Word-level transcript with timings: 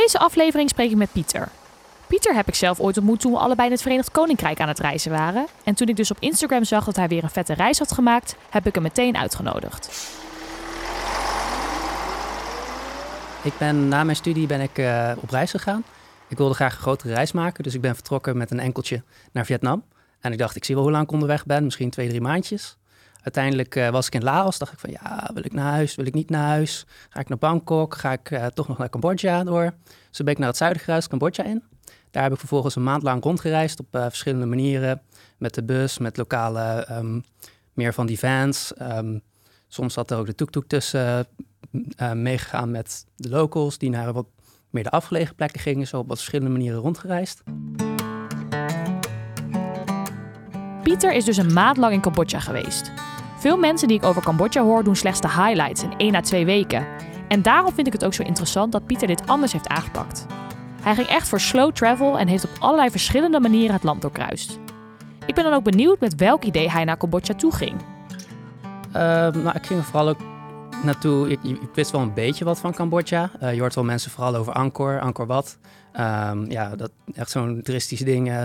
Deze 0.00 0.18
aflevering 0.18 0.68
spreek 0.68 0.90
ik 0.90 0.96
met 0.96 1.12
Pieter. 1.12 1.48
Pieter 2.06 2.34
heb 2.34 2.48
ik 2.48 2.54
zelf 2.54 2.80
ooit 2.80 2.96
ontmoet 2.96 3.20
toen 3.20 3.32
we 3.32 3.38
allebei 3.38 3.66
in 3.66 3.72
het 3.72 3.82
Verenigd 3.82 4.10
Koninkrijk 4.10 4.60
aan 4.60 4.68
het 4.68 4.78
reizen 4.78 5.10
waren. 5.10 5.46
En 5.64 5.74
toen 5.74 5.88
ik 5.88 5.96
dus 5.96 6.10
op 6.10 6.16
Instagram 6.20 6.64
zag 6.64 6.84
dat 6.84 6.96
hij 6.96 7.08
weer 7.08 7.22
een 7.22 7.30
vette 7.30 7.54
reis 7.54 7.78
had 7.78 7.92
gemaakt, 7.92 8.36
heb 8.50 8.66
ik 8.66 8.74
hem 8.74 8.82
meteen 8.82 9.16
uitgenodigd. 9.16 10.12
Ik 13.42 13.52
ben 13.58 13.88
na 13.88 14.04
mijn 14.04 14.16
studie 14.16 14.46
ben 14.46 14.60
ik 14.60 14.78
uh, 14.78 15.12
op 15.16 15.30
reis 15.30 15.50
gegaan. 15.50 15.84
Ik 16.28 16.36
wilde 16.36 16.54
graag 16.54 16.74
een 16.74 16.80
grotere 16.80 17.14
reis 17.14 17.32
maken, 17.32 17.62
dus 17.62 17.74
ik 17.74 17.80
ben 17.80 17.94
vertrokken 17.94 18.36
met 18.36 18.50
een 18.50 18.60
enkeltje 18.60 19.02
naar 19.32 19.46
Vietnam. 19.46 19.84
En 20.20 20.32
ik 20.32 20.38
dacht, 20.38 20.56
ik 20.56 20.64
zie 20.64 20.74
wel 20.74 20.84
hoe 20.84 20.92
lang 20.92 21.04
ik 21.04 21.12
onderweg 21.12 21.46
ben, 21.46 21.64
misschien 21.64 21.90
twee, 21.90 22.08
drie 22.08 22.20
maandjes. 22.20 22.76
Uiteindelijk 23.24 23.74
uh, 23.74 23.88
was 23.88 24.06
ik 24.06 24.14
in 24.14 24.22
Laos, 24.22 24.58
dacht 24.58 24.72
ik 24.72 24.78
van 24.78 24.90
ja, 24.90 25.30
wil 25.34 25.44
ik 25.44 25.52
naar 25.52 25.72
huis, 25.72 25.94
wil 25.94 26.06
ik 26.06 26.14
niet 26.14 26.30
naar 26.30 26.46
huis? 26.46 26.86
Ga 27.08 27.20
ik 27.20 27.28
naar 27.28 27.38
Bangkok, 27.38 27.94
ga 27.94 28.12
ik 28.12 28.30
uh, 28.30 28.46
toch 28.46 28.68
nog 28.68 28.78
naar 28.78 28.88
Cambodja 28.88 29.44
door? 29.44 29.74
Dus 30.10 30.18
ben 30.18 30.32
ik 30.32 30.38
naar 30.38 30.48
het 30.48 30.56
zuiden 30.56 30.82
gereisd, 30.82 31.08
Cambodja 31.08 31.44
in. 31.44 31.62
Daar 32.10 32.22
heb 32.22 32.32
ik 32.32 32.38
vervolgens 32.38 32.76
een 32.76 32.82
maand 32.82 33.02
lang 33.02 33.22
rondgereisd 33.22 33.80
op 33.80 33.96
uh, 33.96 34.02
verschillende 34.02 34.46
manieren. 34.46 35.02
Met 35.38 35.54
de 35.54 35.64
bus, 35.64 35.98
met 35.98 36.16
lokale, 36.16 36.88
um, 36.90 37.24
meer 37.72 37.94
van 37.94 38.06
die 38.06 38.18
vans. 38.18 38.72
Um, 38.82 39.20
soms 39.68 39.94
zat 39.94 40.10
er 40.10 40.18
ook 40.18 40.26
de 40.26 40.34
tuk-tuk 40.34 40.66
tussen 40.66 41.26
meegegaan 42.14 42.70
met 42.70 43.06
de 43.16 43.28
locals 43.28 43.78
die 43.78 43.90
naar 43.90 44.12
wat 44.12 44.26
meer 44.70 44.82
de 44.82 44.90
afgelegen 44.90 45.34
plekken 45.34 45.60
gingen. 45.60 45.86
Zo 45.86 45.98
op 45.98 46.08
wat 46.08 46.16
verschillende 46.16 46.52
manieren 46.52 46.80
rondgereisd. 46.80 47.42
Pieter 50.82 51.12
is 51.12 51.24
dus 51.24 51.36
een 51.36 51.52
maand 51.52 51.76
lang 51.76 51.92
in 51.92 52.00
Cambodja 52.00 52.40
geweest. 52.40 52.92
Veel 53.44 53.58
mensen 53.58 53.88
die 53.88 53.96
ik 53.96 54.04
over 54.04 54.22
Cambodja 54.22 54.62
hoor 54.62 54.84
doen 54.84 54.96
slechts 54.96 55.20
de 55.20 55.28
highlights 55.28 55.82
in 55.82 55.94
één 55.96 56.14
à 56.14 56.20
twee 56.20 56.44
weken. 56.44 56.86
En 57.28 57.42
daarom 57.42 57.72
vind 57.72 57.86
ik 57.86 57.92
het 57.92 58.04
ook 58.04 58.14
zo 58.14 58.22
interessant 58.22 58.72
dat 58.72 58.86
Pieter 58.86 59.06
dit 59.06 59.26
anders 59.26 59.52
heeft 59.52 59.68
aangepakt. 59.68 60.26
Hij 60.80 60.94
ging 60.94 61.06
echt 61.06 61.28
voor 61.28 61.40
slow 61.40 61.72
travel 61.72 62.18
en 62.18 62.28
heeft 62.28 62.44
op 62.44 62.50
allerlei 62.58 62.90
verschillende 62.90 63.40
manieren 63.40 63.74
het 63.74 63.82
land 63.82 64.02
doorkruist. 64.02 64.58
Ik 65.26 65.34
ben 65.34 65.44
dan 65.44 65.52
ook 65.52 65.62
benieuwd 65.62 66.00
met 66.00 66.14
welk 66.14 66.44
idee 66.44 66.70
hij 66.70 66.84
naar 66.84 66.96
Cambodja 66.96 67.34
toe 67.34 67.54
ging. 67.54 67.80
Uh, 68.88 68.92
nou, 68.92 69.52
ik 69.54 69.66
ging 69.66 69.84
vooral 69.84 70.08
ook 70.08 70.20
naartoe. 70.84 71.30
Ik, 71.30 71.42
ik, 71.42 71.74
wist 71.74 71.90
wel 71.90 72.00
een 72.00 72.14
beetje 72.14 72.44
wat 72.44 72.58
van 72.58 72.74
Cambodja. 72.74 73.30
Uh, 73.42 73.54
je 73.54 73.60
hoort 73.60 73.74
wel 73.74 73.84
mensen 73.84 74.10
vooral 74.10 74.34
over 74.34 74.52
Angkor, 74.52 75.00
Angkor 75.00 75.26
Wat. 75.26 75.58
Um, 76.00 76.50
ja, 76.50 76.76
dat 76.76 76.90
echt 77.14 77.30
zo'n 77.30 77.60
toeristisch 77.62 78.00
ding 78.00 78.28
uh, 78.28 78.44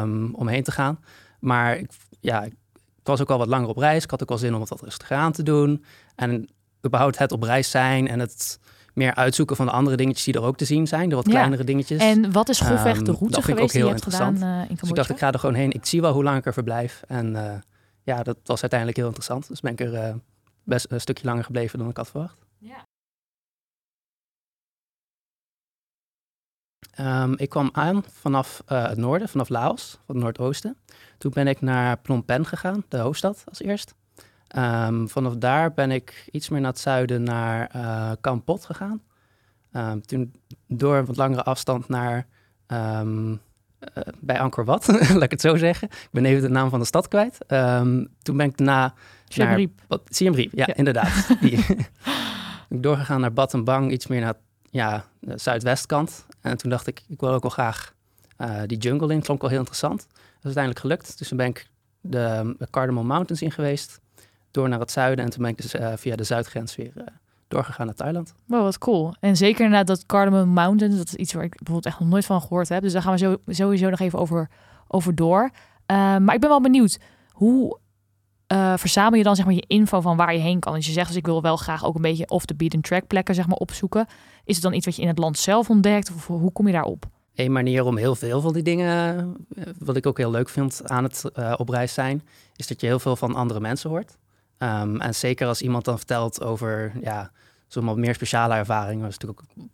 um, 0.00 0.34
om 0.34 0.48
heen 0.48 0.62
te 0.62 0.72
gaan. 0.72 0.98
Maar 1.40 1.76
ik, 1.76 1.90
ja, 2.20 2.42
ik 2.42 2.54
was 3.02 3.20
ook 3.20 3.30
al 3.30 3.38
wat 3.38 3.48
langer 3.48 3.68
op 3.68 3.76
reis. 3.76 4.04
Ik 4.04 4.10
had 4.10 4.22
ook 4.22 4.28
wel 4.28 4.38
zin 4.38 4.54
om 4.54 4.64
wat 4.66 4.80
rustiger 4.80 5.16
aan 5.16 5.32
te 5.32 5.42
doen. 5.42 5.84
En 6.14 6.48
überhaupt 6.86 7.18
het 7.18 7.32
op 7.32 7.42
reis 7.42 7.70
zijn 7.70 8.08
en 8.08 8.18
het 8.18 8.58
meer 8.94 9.14
uitzoeken 9.14 9.56
van 9.56 9.66
de 9.66 9.72
andere 9.72 9.96
dingetjes 9.96 10.24
die 10.24 10.34
er 10.34 10.42
ook 10.42 10.56
te 10.56 10.64
zien 10.64 10.86
zijn. 10.86 11.08
De 11.08 11.14
wat 11.14 11.26
ja. 11.26 11.30
kleinere 11.30 11.64
dingetjes. 11.64 12.00
En 12.00 12.32
wat 12.32 12.48
is 12.48 12.60
grofweg 12.60 13.02
de 13.02 13.12
route 13.12 13.36
um, 13.36 13.42
geweest 13.42 13.72
die 13.72 13.82
je 13.82 13.88
hebt 13.88 14.02
gedaan 14.02 14.34
uh, 14.34 14.40
in 14.40 14.42
Cambodja? 14.46 14.76
Dus 14.80 14.88
ik 14.88 14.94
dacht, 14.94 15.10
ik 15.10 15.18
ga 15.18 15.32
er 15.32 15.38
gewoon 15.38 15.54
heen. 15.54 15.72
Ik 15.72 15.86
zie 15.86 16.00
wel 16.00 16.12
hoe 16.12 16.22
lang 16.22 16.38
ik 16.38 16.46
er 16.46 16.52
verblijf. 16.52 17.02
En 17.06 17.32
uh, 17.34 17.52
ja, 18.02 18.22
dat 18.22 18.36
was 18.44 18.60
uiteindelijk 18.60 18.98
heel 18.98 19.06
interessant. 19.06 19.48
Dus 19.48 19.60
ben 19.60 19.72
ik 19.72 19.80
er 19.80 19.92
uh, 19.92 20.14
best 20.64 20.86
een 20.88 21.00
stukje 21.00 21.26
langer 21.26 21.44
gebleven 21.44 21.78
dan 21.78 21.88
ik 21.88 21.96
had 21.96 22.10
verwacht. 22.10 22.36
Ja. 22.58 22.86
Um, 27.00 27.34
ik 27.36 27.48
kwam 27.48 27.68
aan 27.72 28.04
vanaf 28.12 28.62
uh, 28.68 28.88
het 28.88 28.98
noorden, 28.98 29.28
vanaf 29.28 29.48
Laos, 29.48 29.98
van 30.06 30.14
het 30.14 30.24
noordoosten. 30.24 30.76
Toen 31.18 31.30
ben 31.34 31.46
ik 31.46 31.60
naar 31.60 31.96
Phnom 32.02 32.24
Penh 32.24 32.48
gegaan, 32.48 32.84
de 32.88 32.98
hoofdstad 32.98 33.44
als 33.48 33.62
eerst. 33.62 33.94
Um, 34.56 35.08
vanaf 35.08 35.36
daar 35.36 35.72
ben 35.72 35.90
ik 35.90 36.28
iets 36.32 36.48
meer 36.48 36.60
naar 36.60 36.70
het 36.70 36.80
zuiden 36.80 37.22
naar 37.22 37.70
uh, 37.76 38.10
Kampot 38.20 38.64
gegaan. 38.64 39.02
Um, 39.72 40.06
toen 40.06 40.32
door 40.66 40.96
een 40.96 41.06
wat 41.06 41.16
langere 41.16 41.42
afstand 41.42 41.88
naar 41.88 42.26
uh, 42.72 43.00
bij 44.20 44.40
Angkor 44.40 44.64
Wat, 44.64 44.86
laat 45.12 45.22
ik 45.22 45.30
het 45.30 45.40
zo 45.40 45.56
zeggen. 45.56 45.88
Ik 45.88 46.08
ben 46.10 46.24
even 46.24 46.42
de 46.42 46.48
naam 46.48 46.70
van 46.70 46.78
de 46.78 46.84
stad 46.84 47.08
kwijt. 47.08 47.38
toen 48.22 48.36
ben 48.36 48.46
ik 48.46 48.56
daarna 48.56 48.94
Siem. 49.28 49.46
Reap. 49.46 50.02
Siem 50.04 50.34
Reap, 50.34 50.50
ja, 50.52 50.64
ja. 50.66 50.74
inderdaad. 50.74 51.28
Die, 51.40 51.66
ik 52.68 52.82
doorgegaan 52.82 53.20
naar 53.20 53.32
Battambang, 53.32 53.92
iets 53.92 54.06
meer 54.06 54.20
naar 54.20 54.34
ja, 54.70 55.04
de 55.20 55.38
zuidwestkant. 55.38 56.26
En 56.40 56.56
toen 56.56 56.70
dacht 56.70 56.86
ik, 56.86 57.02
ik 57.08 57.20
wil 57.20 57.30
ook 57.30 57.42
wel 57.42 57.50
graag 57.50 57.94
uh, 58.38 58.60
die 58.66 58.78
jungle 58.78 59.12
in. 59.12 59.22
Klonk 59.22 59.40
wel 59.40 59.50
heel 59.50 59.58
interessant. 59.58 60.06
Dat 60.08 60.50
is 60.50 60.56
uiteindelijk 60.56 60.80
gelukt. 60.80 61.18
Dus 61.18 61.28
toen 61.28 61.36
ben 61.36 61.46
ik 61.46 61.68
de, 62.00 62.54
de 62.58 62.68
Cardamom 62.70 63.06
Mountains 63.06 63.42
in 63.42 63.50
geweest. 63.50 64.00
Door 64.50 64.68
naar 64.68 64.80
het 64.80 64.90
zuiden. 64.90 65.24
En 65.24 65.30
toen 65.30 65.42
ben 65.42 65.50
ik 65.50 65.62
dus 65.62 65.74
uh, 65.74 65.92
via 65.96 66.16
de 66.16 66.24
zuidgrens 66.24 66.76
weer 66.76 66.92
doorgegaan 67.48 67.86
naar 67.86 67.94
Thailand. 67.94 68.34
Wat 68.46 68.78
cool. 68.78 69.14
En 69.20 69.36
zeker 69.36 69.64
inderdaad 69.64 69.86
dat 69.86 70.06
Cardamom 70.06 70.48
Mountains. 70.48 70.96
Dat 70.96 71.06
is 71.06 71.14
iets 71.14 71.32
waar 71.32 71.44
ik 71.44 71.56
bijvoorbeeld 71.56 71.86
echt 71.86 71.98
nog 71.98 72.08
nooit 72.08 72.26
van 72.26 72.40
gehoord 72.40 72.68
heb. 72.68 72.82
Dus 72.82 72.92
daar 72.92 73.02
gaan 73.02 73.12
we 73.12 73.18
zo, 73.18 73.36
sowieso 73.46 73.90
nog 73.90 74.00
even 74.00 74.18
over, 74.18 74.48
over 74.88 75.14
door. 75.14 75.50
maar 75.86 76.34
ik 76.34 76.40
ben 76.40 76.48
wel 76.48 76.60
benieuwd. 76.60 76.98
Hoe 77.30 77.78
uh, 78.52 78.76
verzamel 78.76 79.18
je 79.18 79.24
dan 79.24 79.36
zeg 79.36 79.44
maar 79.44 79.54
je 79.54 79.64
info 79.66 80.00
van 80.00 80.16
waar 80.16 80.34
je 80.34 80.40
heen 80.40 80.60
kan. 80.60 80.74
Dus 80.74 80.86
je 80.86 80.92
zegt 80.92 81.08
dus 81.08 81.16
ik 81.16 81.26
wil 81.26 81.42
wel 81.42 81.56
graag 81.56 81.84
ook 81.84 81.94
een 81.94 82.02
beetje 82.02 82.28
off 82.28 82.44
the 82.44 82.54
beaten 82.54 82.80
track 82.80 83.06
plekken 83.06 83.34
zeg 83.34 83.46
maar 83.46 83.56
opzoeken. 83.56 84.06
Is 84.44 84.54
het 84.54 84.64
dan 84.64 84.72
iets 84.72 84.86
wat 84.86 84.96
je 84.96 85.02
in 85.02 85.08
het 85.08 85.18
land 85.18 85.38
zelf 85.38 85.70
ontdekt 85.70 86.12
of 86.14 86.26
hoe 86.26 86.52
kom 86.52 86.66
je 86.66 86.72
daarop? 86.72 87.08
Een 87.34 87.52
manier 87.52 87.84
om 87.84 87.96
heel 87.96 88.14
veel 88.14 88.40
van 88.40 88.52
die 88.52 88.62
dingen, 88.62 89.36
wat 89.78 89.96
ik 89.96 90.06
ook 90.06 90.18
heel 90.18 90.30
leuk 90.30 90.48
vind 90.48 90.88
aan 90.88 91.04
het 91.04 91.24
uh, 91.34 91.54
op 91.56 91.68
reis 91.68 91.94
zijn, 91.94 92.22
is 92.56 92.66
dat 92.66 92.80
je 92.80 92.86
heel 92.86 92.98
veel 92.98 93.16
van 93.16 93.34
andere 93.34 93.60
mensen 93.60 93.90
hoort. 93.90 94.16
Um, 94.58 95.00
en 95.00 95.14
zeker 95.14 95.46
als 95.46 95.62
iemand 95.62 95.84
dan 95.84 95.96
vertelt 95.96 96.42
over 96.42 96.92
ja, 97.00 97.30
zo'n 97.66 98.00
meer 98.00 98.14
speciale 98.14 98.54
ervaring, 98.54 99.00
waar 99.00 99.12
ze 99.12 99.18
natuurlijk 99.20 99.40
ook 99.40 99.64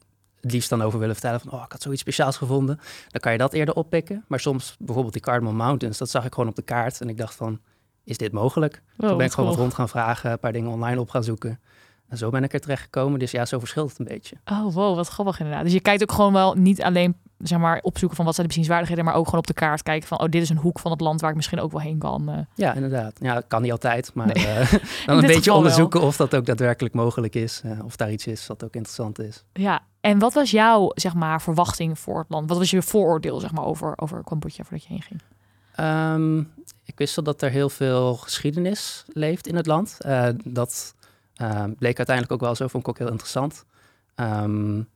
het 0.41 0.53
liefst 0.53 0.69
dan 0.69 0.83
over 0.83 0.99
willen 0.99 1.15
vertellen 1.15 1.41
van 1.41 1.53
oh, 1.53 1.63
ik 1.65 1.73
had 1.73 1.83
zoiets 1.83 2.01
speciaals 2.01 2.37
gevonden, 2.37 2.81
dan 3.09 3.21
kan 3.21 3.33
je 3.33 3.39
dat 3.39 3.53
eerder 3.53 3.75
oppikken. 3.75 4.25
Maar 4.29 4.41
soms 4.41 4.77
bijvoorbeeld 4.79 5.13
die 5.13 5.23
Cardamom 5.23 5.57
Mountains, 5.57 5.99
dat 5.99 6.11
zag 6.11 6.25
ik 6.25 6.35
gewoon 6.35 6.49
op 6.49 6.57
de 6.57 6.63
kaart 6.63 7.01
en 7.01 7.09
ik 7.09 7.17
dacht 7.17 7.35
van 7.35 7.61
is 8.06 8.19
dit 8.19 8.33
mogelijk? 8.33 8.83
Oh, 8.97 9.09
Toen 9.09 9.17
ben 9.17 9.27
ik 9.27 9.33
gewoon 9.33 9.50
wat 9.50 9.59
rond 9.59 9.75
gaan 9.75 9.89
vragen, 9.89 10.31
een 10.31 10.39
paar 10.39 10.53
dingen 10.53 10.71
online 10.71 11.00
op 11.00 11.11
gaan 11.11 11.25
zoeken. 11.25 11.61
En 12.09 12.19
zo 12.19 12.31
ben 12.31 12.44
ik 12.44 12.53
er 12.53 12.61
terecht 12.61 12.83
gekomen. 12.83 13.19
Dus 13.19 13.31
ja, 13.31 13.44
zo 13.44 13.59
verschilt 13.59 13.89
het 13.89 13.99
een 13.99 14.05
beetje. 14.05 14.37
Oh, 14.44 14.75
wow, 14.75 14.97
wat 14.97 15.09
grappig 15.09 15.39
inderdaad. 15.39 15.65
Dus 15.65 15.72
je 15.72 15.81
kijkt 15.81 16.03
ook 16.03 16.12
gewoon 16.12 16.33
wel 16.33 16.55
niet 16.55 16.83
alleen 16.83 17.16
zeg 17.39 17.59
maar 17.59 17.78
opzoeken 17.83 18.16
van 18.16 18.25
wat 18.25 18.34
zijn 18.34 18.47
de 18.47 18.53
bezienswaardigheden, 18.53 19.05
maar 19.05 19.15
ook 19.15 19.25
gewoon 19.25 19.41
op 19.41 19.47
de 19.47 19.55
kaart 19.55 19.83
kijken 19.83 20.09
van 20.09 20.21
oh, 20.21 20.28
dit 20.28 20.43
is 20.43 20.49
een 20.49 20.56
hoek 20.56 20.78
van 20.78 20.91
het 20.91 21.00
land 21.00 21.21
waar 21.21 21.31
ik 21.31 21.37
misschien 21.37 21.61
ook 21.61 21.72
wel 21.72 21.81
heen 21.81 21.99
kan. 21.99 22.31
Uh. 22.31 22.39
Ja, 22.55 22.75
inderdaad. 22.75 23.12
Ja, 23.21 23.43
kan 23.49 23.62
niet 23.62 23.72
altijd, 23.72 24.15
maar 24.15 24.27
nee. 24.27 24.47
uh, 24.47 24.72
dan 25.06 25.19
een 25.19 25.27
beetje 25.27 25.53
onderzoeken 25.53 26.00
wel. 26.00 26.09
of 26.09 26.16
dat 26.16 26.34
ook 26.34 26.47
daadwerkelijk 26.47 26.95
mogelijk 26.95 27.34
is, 27.34 27.62
uh, 27.65 27.84
of 27.84 27.97
daar 27.97 28.12
iets 28.12 28.27
is 28.27 28.47
wat 28.47 28.65
ook 28.65 28.75
interessant 28.75 29.19
is. 29.19 29.45
Ja, 29.53 29.83
en 30.00 30.19
wat 30.19 30.34
was 30.34 30.50
jouw 30.50 30.91
zeg 30.95 31.15
maar 31.15 31.43
verwachting 31.43 31.99
voor 31.99 32.19
het 32.19 32.28
land? 32.28 32.49
Wat 32.49 32.59
was 32.59 32.71
je 32.71 32.83
vooroordeel 32.83 33.41
zeg 33.41 33.53
maar 33.53 33.65
over 33.65 33.93
over 33.97 34.25
Cambodja 34.25 34.65
voordat 34.65 34.83
je 34.83 34.93
heen 34.93 35.03
ging? 35.03 35.21
Um, 35.81 36.53
ik 36.85 36.99
wist 36.99 37.17
wel 37.17 37.25
dat 37.25 37.43
er 37.43 37.51
heel 37.51 37.71
veel 37.71 38.15
geschiedenis 38.15 39.05
leeft 39.07 39.47
in 39.47 39.57
het 39.57 39.67
land. 39.67 39.99
Uh, 40.07 40.28
dat 40.45 40.95
uh, 41.43 41.65
bleek 41.78 41.97
uiteindelijk 41.97 42.33
ook 42.33 42.41
wel 42.41 42.55
zo, 42.55 42.67
vond 42.67 42.83
ik 42.83 42.89
ook 42.89 42.99
heel 42.99 43.11
interessant. 43.11 43.65
Um, 44.17 44.89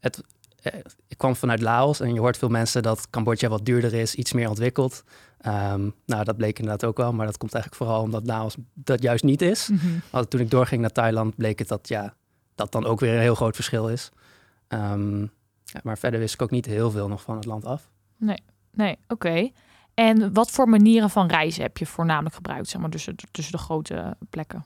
het, 0.00 0.22
uh, 0.62 0.72
ik 1.08 1.18
kwam 1.18 1.36
vanuit 1.36 1.60
Laos 1.60 2.00
en 2.00 2.14
je 2.14 2.20
hoort 2.20 2.36
veel 2.36 2.48
mensen 2.48 2.82
dat 2.82 3.10
Cambodja 3.10 3.48
wat 3.48 3.64
duurder 3.64 3.94
is, 3.94 4.14
iets 4.14 4.32
meer 4.32 4.48
ontwikkeld. 4.48 5.04
Um, 5.46 5.94
nou, 6.06 6.24
dat 6.24 6.36
bleek 6.36 6.58
inderdaad 6.58 6.88
ook 6.88 6.96
wel, 6.96 7.12
maar 7.12 7.26
dat 7.26 7.38
komt 7.38 7.54
eigenlijk 7.54 7.82
vooral 7.82 8.02
omdat 8.02 8.26
Laos 8.26 8.56
dat 8.74 9.02
juist 9.02 9.24
niet 9.24 9.42
is. 9.42 9.68
Mm 9.68 9.78
-hmm. 9.78 10.28
Toen 10.28 10.40
ik 10.40 10.50
doorging 10.50 10.80
naar 10.80 10.92
Thailand, 10.92 11.36
bleek 11.36 11.58
het 11.58 11.68
dat 11.68 11.88
ja, 11.88 12.14
dat 12.54 12.72
dan 12.72 12.84
ook 12.84 13.00
weer 13.00 13.14
een 13.14 13.20
heel 13.20 13.34
groot 13.34 13.54
verschil 13.54 13.88
is. 13.88 14.10
Um, 14.68 15.30
maar 15.82 15.98
verder 15.98 16.20
wist 16.20 16.34
ik 16.34 16.42
ook 16.42 16.50
niet 16.50 16.66
heel 16.66 16.90
veel 16.90 17.08
nog 17.08 17.22
van 17.22 17.36
het 17.36 17.44
land 17.44 17.64
af. 17.64 17.90
Nee, 18.16 18.42
nee, 18.70 18.92
oké. 19.02 19.12
Okay. 19.12 19.52
En 19.94 20.32
wat 20.32 20.50
voor 20.50 20.68
manieren 20.68 21.10
van 21.10 21.26
reizen 21.26 21.62
heb 21.62 21.78
je 21.78 21.86
voornamelijk 21.86 22.34
gebruikt, 22.34 22.68
zeg 22.68 22.80
maar, 22.80 22.90
tussen, 22.90 23.14
tussen 23.30 23.52
de 23.52 23.58
grote 23.58 24.16
plekken? 24.30 24.64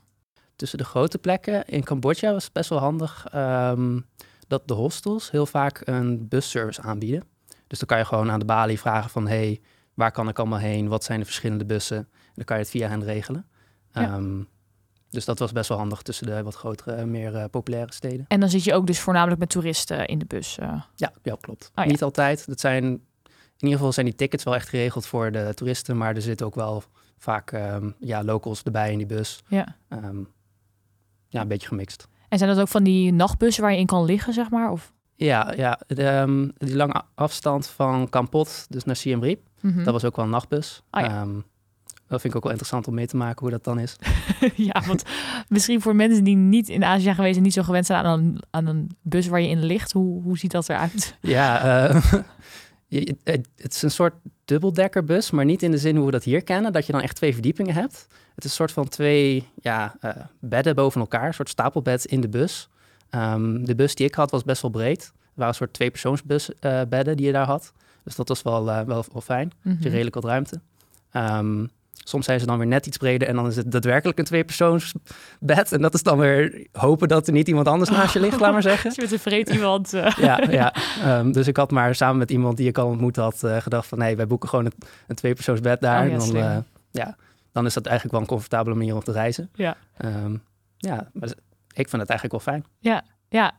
Tussen 0.57 0.79
de 0.79 0.85
grote 0.85 1.19
plekken 1.19 1.67
in 1.67 1.85
Cambodja 1.85 2.33
was 2.33 2.45
het 2.45 2.53
best 2.53 2.69
wel 2.69 2.79
handig 2.79 3.27
um, 3.35 4.07
dat 4.49 4.69
de 4.69 4.75
hostels 4.75 5.31
heel 5.31 5.47
vaak 5.47 5.83
een 5.85 6.29
busservice 6.29 6.83
aanbieden. 6.83 7.23
Dus 7.67 7.79
dan 7.79 7.89
kan 7.89 7.99
je 7.99 8.05
gewoon 8.05 8.31
aan 8.31 8.39
de 8.39 8.45
balie 8.45 8.79
vragen 8.79 9.11
van, 9.11 9.29
hey, 9.29 9.61
waar 9.95 10.13
kan 10.13 10.29
ik 10.29 10.39
allemaal 10.39 10.59
heen? 10.59 10.89
Wat 10.89 11.05
zijn 11.05 11.19
de 11.19 11.25
verschillende 11.25 11.65
bussen? 11.65 11.97
En 11.97 12.33
dan 12.35 12.45
kan 12.45 12.57
je 12.57 12.63
het 12.63 12.71
via 12.71 12.89
hen 12.89 13.05
regelen. 13.05 13.47
Ja. 13.93 14.15
Um, 14.15 14.49
dus 15.11 15.25
dat 15.25 15.39
was 15.39 15.53
best 15.53 15.69
wel 15.69 15.79
handig 15.79 16.03
tussen 16.03 16.27
de 16.27 16.43
wat 16.43 16.55
grotere, 16.55 17.07
meer 17.07 17.35
uh, 17.35 17.45
populaire 17.51 17.93
steden. 17.93 18.25
En 18.29 18.41
dan 18.41 18.49
zit 18.49 18.65
je 18.65 18.75
ook 18.75 18.87
dus 18.87 19.01
voornamelijk 19.01 19.41
met 19.41 19.49
toeristen 19.49 20.07
in 20.07 20.19
de 20.19 20.25
bus? 20.25 20.59
Uh... 20.59 20.83
Ja, 20.95 21.13
ja, 21.23 21.37
klopt. 21.41 21.71
Oh, 21.75 21.85
ja. 21.85 21.91
Niet 21.91 22.03
altijd. 22.03 22.47
Dat 22.47 22.61
zijn, 22.61 23.01
in 23.59 23.63
ieder 23.63 23.77
geval 23.77 23.93
zijn 23.93 24.07
die 24.07 24.15
tickets 24.15 24.45
wel 24.45 24.55
echt 24.55 24.69
geregeld 24.69 25.07
voor 25.07 25.33
de 25.33 25.53
toeristen, 25.55 25.97
maar 25.97 26.15
er 26.15 26.23
zitten 26.23 26.47
ook 26.47 26.55
wel 26.55 26.83
vaak 27.19 27.53
um, 27.53 27.95
ja, 27.99 28.25
locals 28.25 28.63
erbij 28.63 28.93
in 28.93 28.99
die 28.99 29.07
bus. 29.07 29.43
Ja. 29.49 29.77
Um, 29.89 30.29
ja, 31.29 31.41
een 31.41 31.49
beetje 31.49 31.69
gemixt. 31.69 32.09
En 32.29 32.39
zijn 32.39 32.51
dat 32.51 32.61
ook 32.61 32.69
van 32.69 32.85
die 32.85 33.13
nachtbussen 33.13 33.63
waar 33.63 33.73
je 33.73 33.79
in 33.79 33.87
kan 33.87 34.05
liggen, 34.05 34.33
zeg 34.33 34.51
maar? 34.51 34.71
Of? 34.71 34.93
Ja, 35.15 35.53
ja 35.57 35.81
de, 35.87 36.09
um, 36.09 36.53
die 36.59 36.77
lange 36.77 37.03
afstand 37.15 37.67
van 37.67 38.09
Kampot, 38.09 38.67
dus 38.69 38.85
naar 38.85 38.97
Siem 38.97 39.23
Reap, 39.23 39.39
mm 39.61 39.85
dat 39.85 39.93
was 39.93 40.05
ook 40.05 40.17
wel 40.17 40.25
een 40.25 40.31
nachtbus. 40.31 40.83
Ja. 40.91 41.23
um, 41.23 41.45
dat 42.09 42.21
vind 42.21 42.33
ik 42.33 42.37
ook 42.37 42.43
wel 42.43 42.53
interessant 42.53 42.89
om 42.89 42.95
mee 42.95 43.07
te 43.07 43.17
maken 43.17 43.41
hoe 43.41 43.51
dat 43.51 43.65
dan 43.65 43.79
is. 43.79 43.97
ja, 44.71 44.83
want 44.87 45.03
misschien 45.49 45.81
voor 45.81 45.97
mensen 45.97 46.25
die 46.25 46.37
niet 46.37 46.69
in 46.69 46.85
Azië 46.85 47.15
geweest 47.15 47.37
en 47.37 47.43
niet 47.43 47.53
zo 47.53 47.63
gewend 47.63 47.87
zijn 47.87 48.05
aan 48.05 48.19
een, 48.19 48.43
aan 48.51 48.67
een 48.67 48.91
bus 49.03 49.27
waar 49.27 49.41
je 49.41 49.49
in 49.49 49.65
ligt, 49.65 49.93
hoe, 49.93 50.23
hoe 50.23 50.39
ziet 50.39 50.51
dat 50.51 50.69
eruit? 50.69 51.17
Ja, 51.21 51.89
uh, 51.91 52.03
het 52.89 53.75
is 53.75 53.83
een 53.83 53.91
soort 53.91 54.15
dubbeldekkerbus, 54.45 55.31
maar 55.31 55.45
niet 55.45 55.63
in 55.63 55.71
de 55.71 55.79
zin 55.79 55.97
hoe 55.97 56.07
we 56.07 56.11
dat 56.11 56.25
hier 56.25 56.43
kennen, 56.43 56.73
dat 56.73 56.87
je 56.87 56.93
dan 56.93 57.01
echt 57.01 57.17
twee 57.17 57.33
verdiepingen 57.33 57.75
hebt. 57.75 58.07
Het 58.35 58.45
is 58.45 58.51
een 58.51 58.57
soort 58.57 58.73
van 58.73 58.89
twee 58.89 59.49
ja, 59.61 59.97
uh, 60.01 60.13
bedden 60.41 60.75
boven 60.75 61.01
elkaar, 61.01 61.27
een 61.27 61.35
soort 61.35 61.49
stapelbed 61.49 62.05
in 62.05 62.21
de 62.21 62.29
bus. 62.29 62.69
Um, 63.11 63.65
de 63.65 63.75
bus 63.75 63.95
die 63.95 64.07
ik 64.07 64.15
had 64.15 64.31
was 64.31 64.45
best 64.45 64.63
wel 64.63 64.71
breed. 64.71 65.03
Er 65.03 65.13
waren 65.35 65.49
een 65.49 65.55
soort 65.55 65.73
tweepersoonsbedden 65.73 67.09
uh, 67.09 67.17
die 67.17 67.27
je 67.27 67.33
daar 67.33 67.47
had. 67.47 67.73
Dus 68.05 68.17
dat 68.17 68.29
was 68.29 68.43
wel, 68.43 68.69
uh, 68.69 68.81
wel, 68.81 69.05
wel 69.13 69.21
fijn. 69.21 69.53
Mm 69.63 69.73
-hmm. 69.73 69.83
Je 69.83 69.89
redelijk 69.89 70.15
wat 70.15 70.25
ruimte. 70.25 70.61
Um, 71.13 71.71
soms 72.05 72.25
zijn 72.25 72.41
ze 72.41 72.47
dan 72.47 72.59
weer 72.59 72.67
net 72.67 72.87
iets 72.87 72.97
breder 72.97 73.29
en 73.29 73.35
dan 73.35 73.47
is 73.47 73.57
het 73.57 73.73
daadwerkelijk 73.73 74.19
een 74.19 74.25
tweepersoonsbed. 74.25 75.73
En 75.73 75.81
dat 75.81 75.95
is 75.95 76.03
dan 76.03 76.19
weer 76.19 76.67
hopen 76.73 77.09
dat 77.09 77.27
er 77.27 77.33
niet 77.33 77.49
iemand 77.49 77.69
anders 77.69 77.91
naast 77.91 78.13
je 78.13 78.21
ligt, 78.21 78.41
laat 78.41 78.53
maar 78.53 78.63
zeggen. 78.63 78.91
je 78.95 79.01
bent 79.01 79.13
een 79.13 79.19
vreed 79.19 79.51
iemand. 79.51 79.95
Uh. 79.95 80.09
ja, 80.17 80.41
ja. 80.51 80.75
Um, 81.19 81.33
dus 81.33 81.47
ik 81.47 81.57
had 81.57 81.71
maar 81.71 81.95
samen 81.95 82.19
met 82.19 82.31
iemand 82.31 82.57
die 82.57 82.69
ik 82.69 82.79
al 82.79 82.87
ontmoet 82.87 83.17
had 83.17 83.43
uh, 83.45 83.57
gedacht 83.57 83.87
van... 83.87 83.99
nee, 83.99 84.17
wij 84.17 84.27
boeken 84.27 84.49
gewoon 84.49 84.65
een, 84.65 84.73
een 85.07 85.17
tweepersoonsbed 85.17 85.81
daar. 85.81 86.03
Oh, 86.03 86.09
ja, 86.09 86.13
en 86.13 86.19
dan, 86.19 86.37
uh, 86.37 86.57
ja, 86.91 87.17
dan 87.53 87.67
is 87.67 87.75
dat 87.75 87.87
eigenlijk 87.87 88.15
wel 88.15 88.21
een 88.21 88.31
comfortabele 88.31 88.77
manier 88.77 88.95
om 88.95 89.03
te 89.03 89.13
reizen. 89.13 89.51
Ja. 89.55 89.77
Um, 90.05 90.43
ja, 90.77 91.09
maar 91.13 91.29
ik 91.73 91.89
vind 91.89 92.03
het 92.03 92.11
eigenlijk 92.11 92.33
wel 92.33 92.55
fijn. 92.55 92.65
Ja, 92.79 93.05
ja. 93.29 93.53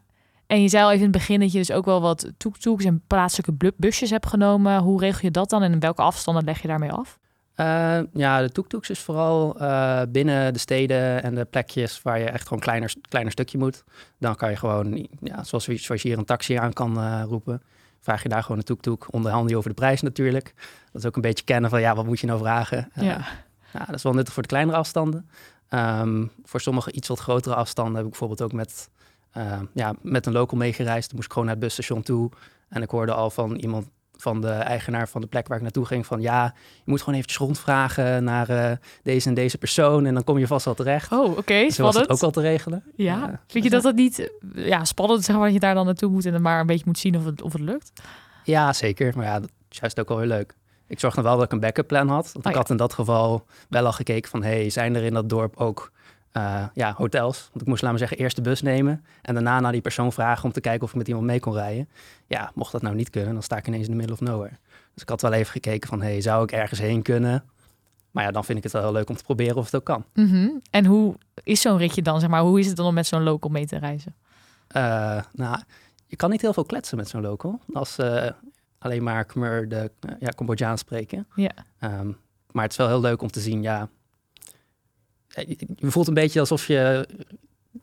En 0.47 0.61
je 0.61 0.69
zei 0.69 0.83
al 0.83 0.89
even 0.89 1.05
in 1.05 1.09
het 1.11 1.17
begin 1.17 1.39
dat 1.39 1.51
je 1.51 1.57
dus 1.57 1.71
ook 1.71 1.85
wel 1.85 2.01
wat 2.01 2.31
toektoeks 2.37 2.83
en 2.83 3.03
plaatselijke 3.07 3.73
busjes 3.77 4.09
hebt 4.09 4.27
genomen. 4.27 4.81
Hoe 4.81 4.99
regel 4.99 5.19
je 5.21 5.31
dat 5.31 5.49
dan 5.49 5.63
en 5.63 5.71
in 5.71 5.79
welke 5.79 6.01
afstanden 6.01 6.43
leg 6.43 6.61
je 6.61 6.67
daarmee 6.67 6.91
af? 6.91 7.19
Uh, 7.59 7.99
ja, 8.13 8.41
de 8.41 8.51
toektoeks 8.51 8.89
is 8.89 8.99
vooral 8.99 9.61
uh, 9.61 10.01
binnen 10.09 10.53
de 10.53 10.59
steden 10.59 11.23
en 11.23 11.35
de 11.35 11.45
plekjes 11.45 12.01
waar 12.01 12.19
je 12.19 12.25
echt 12.25 12.43
gewoon 12.43 12.57
een 12.57 12.63
kleiner, 12.63 12.93
kleiner 13.09 13.31
stukje 13.31 13.57
moet. 13.57 13.83
Dan 14.19 14.35
kan 14.35 14.49
je 14.49 14.55
gewoon, 14.55 15.07
ja, 15.21 15.43
zoals, 15.43 15.65
zoals 15.65 16.01
je 16.01 16.07
hier 16.07 16.17
een 16.17 16.25
taxi 16.25 16.55
aan 16.55 16.73
kan 16.73 16.97
uh, 16.99 17.23
roepen, 17.25 17.61
vraag 17.99 18.23
je 18.23 18.29
daar 18.29 18.41
gewoon 18.41 18.57
een 18.57 18.63
toektoek. 18.63 19.07
Onderhandel 19.11 19.49
je 19.49 19.57
over 19.57 19.69
de 19.69 19.75
prijs 19.75 20.01
natuurlijk. 20.01 20.53
Dat 20.91 21.01
is 21.01 21.07
ook 21.07 21.15
een 21.15 21.21
beetje 21.21 21.43
kennen 21.43 21.69
van, 21.69 21.81
ja, 21.81 21.95
wat 21.95 22.05
moet 22.05 22.19
je 22.19 22.27
nou 22.27 22.39
vragen? 22.39 22.91
Ja. 22.93 23.25
ja 23.73 23.85
dat 23.85 23.95
is 23.95 24.03
wel 24.03 24.13
nuttig 24.13 24.33
voor 24.33 24.43
de 24.43 24.49
kleinere 24.49 24.77
afstanden. 24.77 25.29
Um, 25.69 26.31
voor 26.43 26.61
sommige 26.61 26.91
iets 26.91 27.07
wat 27.07 27.19
grotere 27.19 27.55
afstanden 27.55 27.95
heb 27.95 28.03
ik 28.03 28.09
bijvoorbeeld 28.09 28.41
ook 28.41 28.53
met, 28.53 28.89
ja, 29.73 29.93
met 30.01 30.25
een 30.25 30.33
local 30.33 30.57
meegereisd. 30.57 31.07
Dan 31.07 31.15
moest 31.15 31.27
ik 31.27 31.33
gewoon 31.33 31.47
naar 31.47 31.57
het 31.57 31.63
busstation 31.63 32.01
toe. 32.01 32.31
En 32.69 32.81
ik 32.81 32.89
hoorde 32.89 33.13
al 33.13 33.29
van 33.29 33.55
iemand 33.55 33.87
van 34.17 34.41
de 34.41 34.51
eigenaar 34.51 35.09
van 35.09 35.21
de 35.21 35.27
plek 35.27 35.47
waar 35.47 35.57
ik 35.57 35.63
naartoe 35.63 35.85
ging 35.85 36.05
van 36.05 36.21
ja, 36.21 36.53
je 36.75 36.81
moet 36.85 36.99
gewoon 36.99 37.15
eventjes 37.15 37.39
rondvragen 37.39 38.23
naar 38.23 38.49
uh, 38.49 38.71
deze 39.03 39.27
en 39.27 39.33
deze 39.33 39.57
persoon 39.57 40.05
en 40.05 40.13
dan 40.13 40.23
kom 40.23 40.37
je 40.37 40.47
vast 40.47 40.65
wel 40.65 40.73
terecht. 40.73 41.11
Oh, 41.11 41.29
oké, 41.29 41.39
okay, 41.39 41.69
Zo 41.69 41.83
was 41.83 41.95
het 41.95 42.09
ook 42.09 42.19
wel 42.19 42.31
te 42.31 42.41
regelen. 42.41 42.83
Ja, 42.95 43.41
vind 43.47 43.63
je 43.63 43.69
dat 43.69 43.83
dat 43.83 43.95
niet 43.95 44.31
ja, 44.53 44.85
spannend 44.85 45.23
zeg 45.23 45.35
maar 45.35 45.45
dat 45.45 45.53
je 45.53 45.59
daar 45.59 45.75
dan 45.75 45.85
naartoe 45.85 46.11
moet 46.11 46.25
en 46.25 46.31
dan 46.31 46.41
maar 46.41 46.59
een 46.59 46.65
beetje 46.65 46.85
moet 46.85 46.99
zien 46.99 47.17
of 47.17 47.25
het, 47.25 47.41
of 47.41 47.53
het 47.53 47.61
lukt? 47.61 47.91
Ja, 48.43 48.73
zeker. 48.73 49.13
Maar 49.15 49.25
ja, 49.25 49.39
dat 49.39 49.49
is 49.69 49.77
juist 49.77 49.99
ook 49.99 50.07
wel 50.07 50.19
heel 50.19 50.27
leuk. 50.27 50.55
Ik 50.87 50.99
zorgde 50.99 51.21
wel 51.21 51.35
dat 51.35 51.45
ik 51.45 51.51
een 51.51 51.59
backup 51.59 51.87
plan 51.87 52.07
had. 52.07 52.23
Want 52.23 52.45
oh, 52.45 52.51
ik 52.51 52.51
ja. 52.51 52.57
had 52.57 52.69
in 52.69 52.77
dat 52.77 52.93
geval 52.93 53.45
wel 53.69 53.85
al 53.85 53.91
gekeken 53.91 54.29
van 54.29 54.43
hey, 54.43 54.69
zijn 54.69 54.95
er 54.95 55.03
in 55.03 55.13
dat 55.13 55.29
dorp 55.29 55.55
ook 55.55 55.91
uh, 56.37 56.63
ja, 56.73 56.93
hotels. 56.97 57.47
Want 57.49 57.61
ik 57.61 57.67
moest, 57.67 57.81
laten 57.81 57.99
we 57.99 58.05
zeggen, 58.05 58.17
eerst 58.17 58.35
de 58.35 58.41
bus 58.41 58.61
nemen 58.61 59.05
en 59.21 59.33
daarna 59.33 59.59
naar 59.59 59.71
die 59.71 59.81
persoon 59.81 60.11
vragen 60.11 60.43
om 60.43 60.51
te 60.51 60.61
kijken 60.61 60.83
of 60.83 60.89
ik 60.89 60.95
met 60.95 61.07
iemand 61.07 61.25
mee 61.25 61.39
kon 61.39 61.53
rijden. 61.53 61.89
Ja, 62.27 62.51
mocht 62.53 62.71
dat 62.71 62.81
nou 62.81 62.95
niet 62.95 63.09
kunnen, 63.09 63.33
dan 63.33 63.43
sta 63.43 63.57
ik 63.57 63.67
ineens 63.67 63.85
in 63.85 63.91
de 63.91 63.97
middle 63.97 64.13
of 64.13 64.21
nowhere. 64.21 64.57
Dus 64.93 65.01
ik 65.01 65.09
had 65.09 65.21
wel 65.21 65.33
even 65.33 65.51
gekeken 65.51 65.89
van, 65.89 66.01
hey, 66.01 66.21
zou 66.21 66.43
ik 66.43 66.51
ergens 66.51 66.79
heen 66.79 67.01
kunnen? 67.01 67.43
Maar 68.11 68.23
ja, 68.23 68.31
dan 68.31 68.45
vind 68.45 68.57
ik 68.57 68.63
het 68.63 68.73
wel 68.73 68.81
heel 68.81 68.91
leuk 68.91 69.09
om 69.09 69.15
te 69.15 69.23
proberen 69.23 69.55
of 69.55 69.65
het 69.65 69.75
ook 69.75 69.83
kan. 69.83 70.05
Mm 70.13 70.29
-hmm. 70.29 70.61
En 70.69 70.85
hoe 70.85 71.15
is 71.43 71.61
zo'n 71.61 71.77
ritje 71.77 72.01
dan, 72.01 72.19
zeg 72.19 72.29
maar, 72.29 72.41
hoe 72.41 72.59
is 72.59 72.67
het 72.67 72.75
dan 72.75 72.85
om 72.85 72.93
met 72.93 73.07
zo'n 73.07 73.23
local 73.23 73.49
mee 73.49 73.65
te 73.65 73.77
reizen? 73.77 74.15
Uh, 74.75 75.21
nou, 75.33 75.57
je 76.07 76.15
kan 76.15 76.29
niet 76.29 76.41
heel 76.41 76.53
veel 76.53 76.65
kletsen 76.65 76.97
met 76.97 77.09
zo'n 77.09 77.21
local. 77.21 77.59
Als 77.73 77.99
uh, 77.99 78.29
alleen 78.79 79.03
maar 79.03 79.25
Khmer 79.25 79.69
de 79.69 79.91
ja, 80.19 80.29
Cambodjaan 80.35 80.77
spreken. 80.77 81.27
Ja. 81.35 81.51
Um, 81.79 82.17
maar 82.51 82.63
het 82.63 82.71
is 82.71 82.77
wel 82.77 82.87
heel 82.87 83.01
leuk 83.01 83.21
om 83.21 83.31
te 83.31 83.39
zien, 83.39 83.61
ja, 83.61 83.89
je 85.45 85.91
voelt 85.91 86.07
een 86.07 86.13
beetje 86.13 86.39
alsof 86.39 86.67
je 86.67 87.07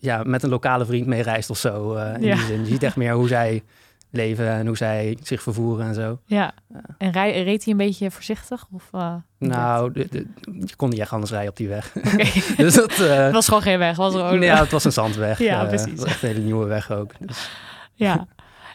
ja, 0.00 0.22
met 0.22 0.42
een 0.42 0.50
lokale 0.50 0.84
vriend 0.84 1.06
mee 1.06 1.22
reist 1.22 1.50
of 1.50 1.58
zo. 1.58 1.96
Uh, 1.96 2.14
in 2.14 2.22
ja. 2.22 2.34
die 2.34 2.44
zin. 2.44 2.60
Je 2.60 2.66
ziet 2.66 2.82
echt 2.82 2.96
meer 2.96 3.12
hoe 3.12 3.28
zij 3.28 3.62
leven 4.10 4.48
en 4.48 4.66
hoe 4.66 4.76
zij 4.76 5.18
zich 5.22 5.42
vervoeren 5.42 5.86
en 5.86 5.94
zo. 5.94 6.18
Ja. 6.26 6.52
En 6.98 7.12
rij, 7.12 7.42
reed 7.42 7.64
hij 7.64 7.72
een 7.72 7.78
beetje 7.78 8.10
voorzichtig? 8.10 8.66
Of, 8.72 8.88
uh, 8.94 9.14
nou, 9.38 9.92
de, 9.92 10.06
de, 10.10 10.26
je 10.66 10.76
kon 10.76 10.88
niet 10.88 10.98
echt 10.98 11.12
anders 11.12 11.30
rijden 11.30 11.50
op 11.50 11.56
die 11.56 11.68
weg. 11.68 11.96
Okay. 11.96 12.32
dus 12.56 12.74
dat 12.74 12.96
het 12.96 13.32
was 13.32 13.46
gewoon 13.46 13.62
geen 13.62 13.78
weg. 13.78 13.96
Was 13.96 14.14
er 14.14 14.24
ook 14.24 14.42
ja, 14.42 14.60
het 14.60 14.70
was 14.70 14.84
een 14.84 14.92
zandweg. 14.92 15.38
ja, 15.38 15.64
precies. 15.64 15.90
Het 15.90 15.98
was 15.98 16.08
echt 16.08 16.22
een 16.22 16.28
hele 16.28 16.40
nieuwe 16.40 16.66
weg 16.66 16.92
ook. 16.92 17.12
Dus. 17.18 17.50
Ja. 17.94 18.26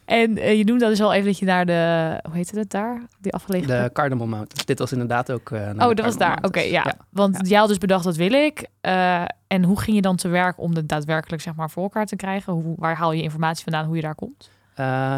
En 0.10 0.38
uh, 0.38 0.58
je 0.58 0.64
noemde 0.64 0.80
dat 0.80 0.90
dus 0.90 1.02
al 1.02 1.14
even 1.14 1.26
dat 1.26 1.40
je 1.40 1.46
naar 1.46 1.66
de, 1.66 2.20
hoe 2.24 2.36
heette 2.36 2.60
het 2.60 2.70
daar? 2.70 3.02
Die 3.20 3.34
afgelegen 3.34 3.68
De 3.68 3.90
Cardamom 3.94 4.30
Mountains. 4.30 4.66
Dit 4.66 4.80
was 4.80 4.92
inderdaad 4.92 5.32
ook 5.32 5.50
uh, 5.50 5.70
Oh, 5.70 5.78
dat 5.78 6.00
was 6.00 6.18
daar. 6.18 6.38
Oké, 6.38 6.48
okay, 6.48 6.72
ja. 6.72 6.84
ja. 6.86 6.96
Want 7.10 7.36
ja. 7.36 7.42
jij 7.44 7.60
had 7.60 7.68
dus 7.68 7.78
bedacht, 7.78 8.04
dat 8.04 8.16
wil 8.16 8.32
ik. 8.32 8.68
Uh, 8.82 9.24
en 9.48 9.64
hoe 9.64 9.80
ging 9.80 9.96
je 9.96 10.02
dan 10.02 10.16
te 10.16 10.28
werk 10.28 10.60
om 10.60 10.76
het 10.76 10.90
daadwerkelijk 10.90 11.42
zeg 11.42 11.56
maar 11.56 11.70
voor 11.70 11.84
elkaar 11.84 12.06
te 12.06 12.16
krijgen? 12.16 12.54
Hoe, 12.54 12.76
waar 12.78 12.96
haal 12.96 13.12
je 13.12 13.22
informatie 13.22 13.64
vandaan 13.64 13.86
hoe 13.86 13.96
je 13.96 14.02
daar 14.02 14.16
komt? 14.16 14.50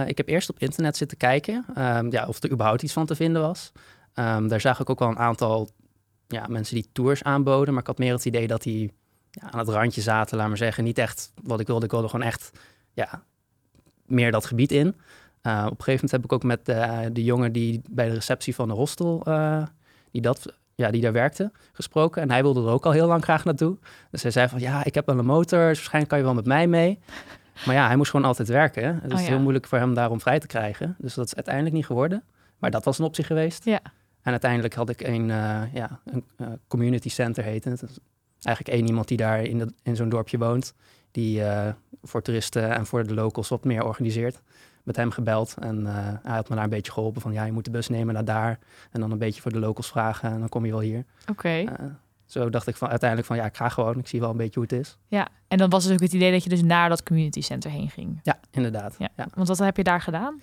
ik 0.05 0.17
heb 0.17 0.27
eerst 0.27 0.49
op 0.49 0.59
internet 0.59 0.97
zitten 0.97 1.17
kijken 1.17 1.65
um, 1.77 2.11
ja, 2.11 2.27
of 2.27 2.43
er 2.43 2.51
überhaupt 2.51 2.81
iets 2.81 2.93
van 2.93 3.05
te 3.05 3.15
vinden 3.15 3.41
was. 3.41 3.71
Um, 4.15 4.47
daar 4.47 4.61
zag 4.61 4.79
ik 4.79 4.89
ook 4.89 4.99
wel 4.99 5.09
een 5.09 5.19
aantal 5.19 5.69
ja, 6.27 6.45
mensen 6.47 6.75
die 6.75 6.89
tours 6.91 7.23
aanboden. 7.23 7.73
Maar 7.73 7.81
ik 7.81 7.87
had 7.87 7.97
meer 7.97 8.13
het 8.13 8.25
idee 8.25 8.47
dat 8.47 8.61
die 8.61 8.93
ja, 9.31 9.51
aan 9.51 9.59
het 9.59 9.69
randje 9.69 10.01
zaten, 10.01 10.37
laat 10.37 10.47
maar 10.47 10.57
zeggen. 10.57 10.83
Niet 10.83 10.97
echt 10.97 11.31
wat 11.43 11.59
ik 11.59 11.67
wilde. 11.67 11.85
Ik 11.85 11.91
wilde 11.91 12.09
gewoon 12.09 12.25
echt 12.25 12.51
ja, 12.93 13.23
meer 14.11 14.31
dat 14.31 14.45
gebied 14.45 14.71
in. 14.71 14.95
Uh, 15.43 15.63
op 15.65 15.77
een 15.77 15.83
gegeven 15.83 15.93
moment 15.93 16.11
heb 16.11 16.23
ik 16.23 16.33
ook 16.33 16.43
met 16.43 16.69
uh, 16.69 16.99
de 17.11 17.23
jongen 17.23 17.51
die 17.51 17.81
bij 17.89 18.07
de 18.07 18.13
receptie 18.13 18.55
van 18.55 18.67
de 18.67 18.73
hostel, 18.73 19.23
uh, 19.27 19.63
die, 20.11 20.21
dat, 20.21 20.53
ja, 20.75 20.91
die 20.91 21.01
daar 21.01 21.11
werkte, 21.11 21.51
gesproken. 21.71 22.21
En 22.21 22.31
hij 22.31 22.41
wilde 22.41 22.61
er 22.61 22.71
ook 22.71 22.85
al 22.85 22.91
heel 22.91 23.07
lang 23.07 23.23
graag 23.23 23.43
naartoe. 23.43 23.77
Dus 24.11 24.21
hij 24.21 24.31
zei 24.31 24.47
van, 24.47 24.59
ja, 24.59 24.83
ik 24.83 24.95
heb 24.95 25.05
wel 25.05 25.17
een 25.17 25.25
motor, 25.25 25.67
dus 25.67 25.77
waarschijnlijk 25.77 26.07
kan 26.07 26.17
je 26.17 26.23
wel 26.25 26.33
met 26.33 26.45
mij 26.45 26.67
mee. 26.67 26.99
Maar 27.65 27.75
ja, 27.75 27.87
hij 27.87 27.95
moest 27.95 28.11
gewoon 28.11 28.25
altijd 28.25 28.47
werken. 28.47 28.99
Het 29.01 29.11
is 29.11 29.19
oh, 29.19 29.23
ja. 29.23 29.29
heel 29.29 29.39
moeilijk 29.39 29.67
voor 29.67 29.77
hem 29.77 29.93
daarom 29.93 30.21
vrij 30.21 30.39
te 30.39 30.47
krijgen. 30.47 30.95
Dus 30.97 31.13
dat 31.13 31.25
is 31.25 31.35
uiteindelijk 31.35 31.75
niet 31.75 31.85
geworden. 31.85 32.23
Maar 32.57 32.71
dat 32.71 32.85
was 32.85 32.99
een 32.99 33.05
optie 33.05 33.23
geweest. 33.23 33.65
Ja. 33.65 33.79
En 34.21 34.31
uiteindelijk 34.31 34.73
had 34.73 34.89
ik 34.89 35.01
een, 35.01 35.27
ja, 35.73 35.99
een 36.05 36.25
community 36.67 37.09
center 37.09 37.43
heette 37.43 37.69
het. 37.69 37.99
Eigenlijk 38.41 38.77
één 38.77 38.87
iemand 38.87 39.07
die 39.07 39.17
daar 39.17 39.43
in, 39.43 39.57
de, 39.57 39.73
in 39.83 39.95
zo'n 39.95 40.09
dorpje 40.09 40.37
woont 40.37 40.73
die 41.11 41.39
uh, 41.39 41.67
voor 42.03 42.21
toeristen 42.21 42.69
en 42.75 42.85
voor 42.85 43.07
de 43.07 43.13
locals 43.13 43.49
wat 43.49 43.63
meer 43.63 43.83
organiseert. 43.83 44.41
Met 44.83 44.95
hem 44.95 45.11
gebeld 45.11 45.55
en 45.59 45.79
uh, 45.79 45.93
hij 46.23 46.35
had 46.35 46.49
me 46.49 46.55
daar 46.55 46.63
een 46.63 46.69
beetje 46.69 46.91
geholpen 46.91 47.21
van 47.21 47.33
ja, 47.33 47.43
je 47.43 47.51
moet 47.51 47.65
de 47.65 47.71
bus 47.71 47.89
nemen 47.89 48.13
naar 48.13 48.25
daar 48.25 48.59
en 48.91 48.99
dan 48.99 49.11
een 49.11 49.17
beetje 49.17 49.41
voor 49.41 49.51
de 49.51 49.59
locals 49.59 49.87
vragen 49.87 50.31
en 50.31 50.39
dan 50.39 50.49
kom 50.49 50.65
je 50.65 50.71
wel 50.71 50.79
hier. 50.79 51.05
Oké. 51.21 51.31
Okay. 51.31 51.63
Uh, 51.63 51.69
zo 52.25 52.49
dacht 52.49 52.67
ik 52.67 52.75
van 52.75 52.89
uiteindelijk 52.89 53.27
van 53.27 53.37
ja, 53.37 53.45
ik 53.45 53.55
ga 53.55 53.69
gewoon, 53.69 53.99
ik 53.99 54.07
zie 54.07 54.19
wel 54.19 54.29
een 54.29 54.37
beetje 54.37 54.59
hoe 54.59 54.63
het 54.69 54.79
is. 54.79 54.97
Ja, 55.07 55.27
en 55.47 55.57
dan 55.57 55.69
was 55.69 55.83
dus 55.83 55.93
ook 55.93 55.99
het 55.99 56.13
idee 56.13 56.31
dat 56.31 56.43
je 56.43 56.49
dus 56.49 56.61
naar 56.61 56.89
dat 56.89 57.03
community 57.03 57.41
center 57.41 57.71
heen 57.71 57.89
ging. 57.89 58.19
Ja, 58.23 58.39
inderdaad. 58.51 58.95
Ja. 58.97 59.09
ja. 59.15 59.27
Want 59.33 59.47
wat 59.47 59.57
heb 59.57 59.77
je 59.77 59.83
daar 59.83 60.01
gedaan? 60.01 60.41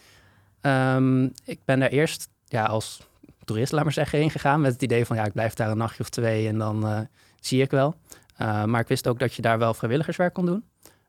Um, 0.97 1.33
ik 1.45 1.61
ben 1.65 1.81
daar 1.81 1.89
eerst 1.89 2.29
ja, 2.45 2.65
als 2.65 3.07
toerist, 3.45 3.73
laat 3.73 3.85
maar 3.85 3.93
zeggen, 3.93 4.19
heen 4.19 4.31
gegaan 4.31 4.61
met 4.61 4.73
het 4.73 4.83
idee 4.83 5.05
van 5.05 5.17
ja, 5.17 5.25
ik 5.25 5.33
blijf 5.33 5.55
daar 5.55 5.71
een 5.71 5.77
nachtje 5.77 6.03
of 6.03 6.09
twee 6.09 6.49
en 6.49 6.59
dan 6.59 7.09
zie 7.41 7.63
ik 7.63 7.71
wel. 7.71 7.95
Uh, 8.39 8.65
maar 8.65 8.81
ik 8.81 8.89
wist 8.89 9.09
ook 9.09 9.19
dat 9.19 9.35
je 9.35 9.43
daar 9.43 9.59
wel 9.59 9.75
vrijwilligerswerk 9.75 10.35
kon 10.35 10.47
doen. 10.47 10.65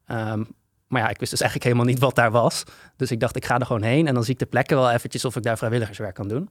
Um, 0.08 0.48
maar 0.88 1.02
ja, 1.02 1.10
ik 1.10 1.20
wist 1.20 1.32
dus 1.32 1.42
eigenlijk 1.42 1.72
helemaal 1.72 1.94
niet 1.94 2.00
wat 2.00 2.16
daar 2.16 2.32
was. 2.32 2.64
Dus 2.96 3.12
ik 3.12 3.20
dacht, 3.20 3.36
ik 3.36 3.46
ga 3.46 3.60
er 3.60 3.66
gewoon 3.66 3.84
heen 3.84 4.08
en 4.08 4.14
dan 4.14 4.24
zie 4.24 4.34
ik 4.34 4.40
de 4.40 4.46
plekken 4.46 4.78
wel 4.78 4.92
eventjes 4.92 5.26
of 5.26 5.36
ik 5.36 5.44
daar 5.44 5.58
vrijwilligerswerk 5.58 6.16
kan 6.16 6.28
doen. 6.28 6.50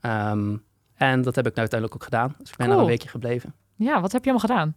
Um, 0.00 0.64
en 0.94 1.22
dat 1.22 1.34
heb 1.34 1.46
ik 1.46 1.54
nou 1.54 1.60
uiteindelijk 1.60 1.94
ook 1.94 2.04
gedaan. 2.04 2.34
Dus 2.38 2.50
ik 2.50 2.56
ben 2.56 2.66
cool. 2.66 2.70
daar 2.78 2.78
een 2.78 2.90
weekje 2.90 3.08
gebleven. 3.08 3.54
Ja, 3.76 4.00
wat 4.00 4.12
heb 4.12 4.24
je 4.24 4.30
allemaal 4.30 4.74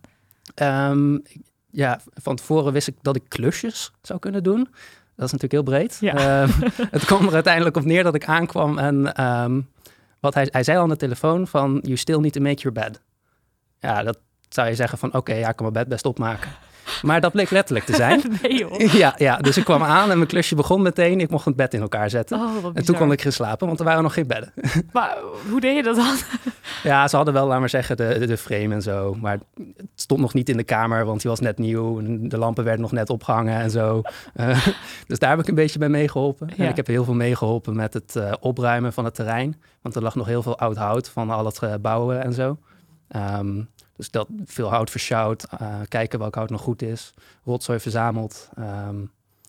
gedaan? 0.53 0.91
Um, 0.91 1.23
ja, 1.69 1.99
van 2.13 2.35
tevoren 2.35 2.73
wist 2.73 2.87
ik 2.87 2.95
dat 3.01 3.15
ik 3.15 3.23
klusjes 3.27 3.91
zou 4.01 4.19
kunnen 4.19 4.43
doen. 4.43 4.67
Dat 5.15 5.25
is 5.25 5.31
natuurlijk 5.31 5.51
heel 5.51 5.63
breed. 5.63 5.97
Ja. 5.99 6.41
Um, 6.41 6.49
het 6.97 7.05
kwam 7.05 7.27
er 7.27 7.33
uiteindelijk 7.33 7.77
op 7.77 7.83
neer 7.83 8.03
dat 8.03 8.15
ik 8.15 8.25
aankwam 8.25 8.77
en 8.77 9.23
um, 9.23 9.69
wat 10.19 10.33
hij, 10.33 10.47
hij 10.51 10.63
zei 10.63 10.77
al 10.77 10.83
aan 10.83 10.89
de 10.89 10.95
telefoon 10.95 11.47
van 11.47 11.79
you 11.81 11.97
still 11.97 12.17
need 12.17 12.33
to 12.33 12.41
make 12.41 12.61
your 12.61 12.71
bed. 12.71 13.01
Ja, 13.79 14.03
dat, 14.03 14.19
zou 14.49 14.67
je 14.67 14.75
zeggen 14.75 14.97
van 14.97 15.13
oké, 15.13 15.33
ja, 15.33 15.49
ik 15.49 15.55
kan 15.55 15.71
mijn 15.71 15.73
bed 15.83 15.87
best 15.87 16.05
opmaken. 16.05 16.49
Maar 17.01 17.21
dat 17.21 17.31
bleek 17.31 17.49
letterlijk 17.49 17.85
te 17.85 17.95
zijn. 17.95 18.21
nee 18.41 18.57
joh. 18.57 18.93
ja, 18.93 19.13
ja, 19.17 19.37
dus 19.37 19.57
ik 19.57 19.63
kwam 19.63 19.83
aan 19.83 20.09
en 20.11 20.17
mijn 20.17 20.29
klusje 20.29 20.55
begon 20.55 20.81
meteen. 20.81 21.19
Ik 21.19 21.29
mocht 21.29 21.45
het 21.45 21.55
bed 21.55 21.73
in 21.73 21.81
elkaar 21.81 22.09
zetten. 22.09 22.39
Oh, 22.39 22.65
en 22.73 22.85
toen 22.85 22.95
kon 22.95 23.11
ik 23.11 23.21
gaan 23.21 23.31
slapen, 23.31 23.67
want 23.67 23.79
er 23.79 23.85
waren 23.85 24.03
nog 24.03 24.13
geen 24.13 24.27
bedden. 24.27 24.53
Maar 24.93 25.17
hoe 25.49 25.59
deed 25.59 25.75
je 25.75 25.83
dat 25.83 25.95
dan? 25.95 26.15
Ja, 26.83 27.07
ze 27.07 27.15
hadden 27.15 27.33
wel, 27.33 27.47
laat 27.47 27.59
maar 27.59 27.69
zeggen, 27.69 27.97
de, 27.97 28.15
de, 28.19 28.25
de 28.25 28.37
frame 28.37 28.73
en 28.73 28.81
zo. 28.81 29.15
Maar 29.21 29.37
het 29.77 29.87
stond 29.95 30.21
nog 30.21 30.33
niet 30.33 30.49
in 30.49 30.57
de 30.57 30.63
kamer, 30.63 31.05
want 31.05 31.21
die 31.21 31.29
was 31.29 31.39
net 31.39 31.57
nieuw. 31.57 31.99
En 31.99 32.29
de 32.29 32.37
lampen 32.37 32.63
werden 32.63 32.81
nog 32.81 32.91
net 32.91 33.09
opgehangen 33.09 33.59
en 33.59 33.71
zo. 33.71 34.01
Eh, 34.33 34.67
dus 35.07 35.19
daar 35.19 35.29
heb 35.29 35.39
ik 35.39 35.47
een 35.47 35.55
beetje 35.55 35.79
bij 35.79 35.89
meegeholpen. 35.89 36.49
Ja. 36.55 36.63
En 36.63 36.69
ik 36.69 36.75
heb 36.75 36.87
heel 36.87 37.03
veel 37.03 37.13
meegeholpen 37.13 37.75
met 37.75 37.93
het 37.93 38.15
eh, 38.15 38.33
opruimen 38.39 38.93
van 38.93 39.05
het 39.05 39.15
terrein. 39.15 39.61
Want 39.81 39.95
er 39.95 40.01
lag 40.01 40.15
nog 40.15 40.27
heel 40.27 40.41
veel 40.41 40.57
oud 40.57 40.77
hout 40.77 41.09
van 41.09 41.29
al 41.29 41.45
het 41.45 41.59
eh, 41.59 41.73
bouwen 41.81 42.23
en 42.23 42.33
zo. 42.33 42.57
Ehm, 43.07 43.61
dus 43.97 44.11
dat 44.11 44.27
veel 44.45 44.69
hout 44.69 44.89
versjouwd, 44.89 45.43
eh, 45.43 45.79
kijken 45.87 46.19
welk 46.19 46.35
hout 46.35 46.49
nog 46.49 46.61
goed 46.61 46.81
is. 46.81 47.13
Rotzooi 47.43 47.79
verzameld. 47.79 48.49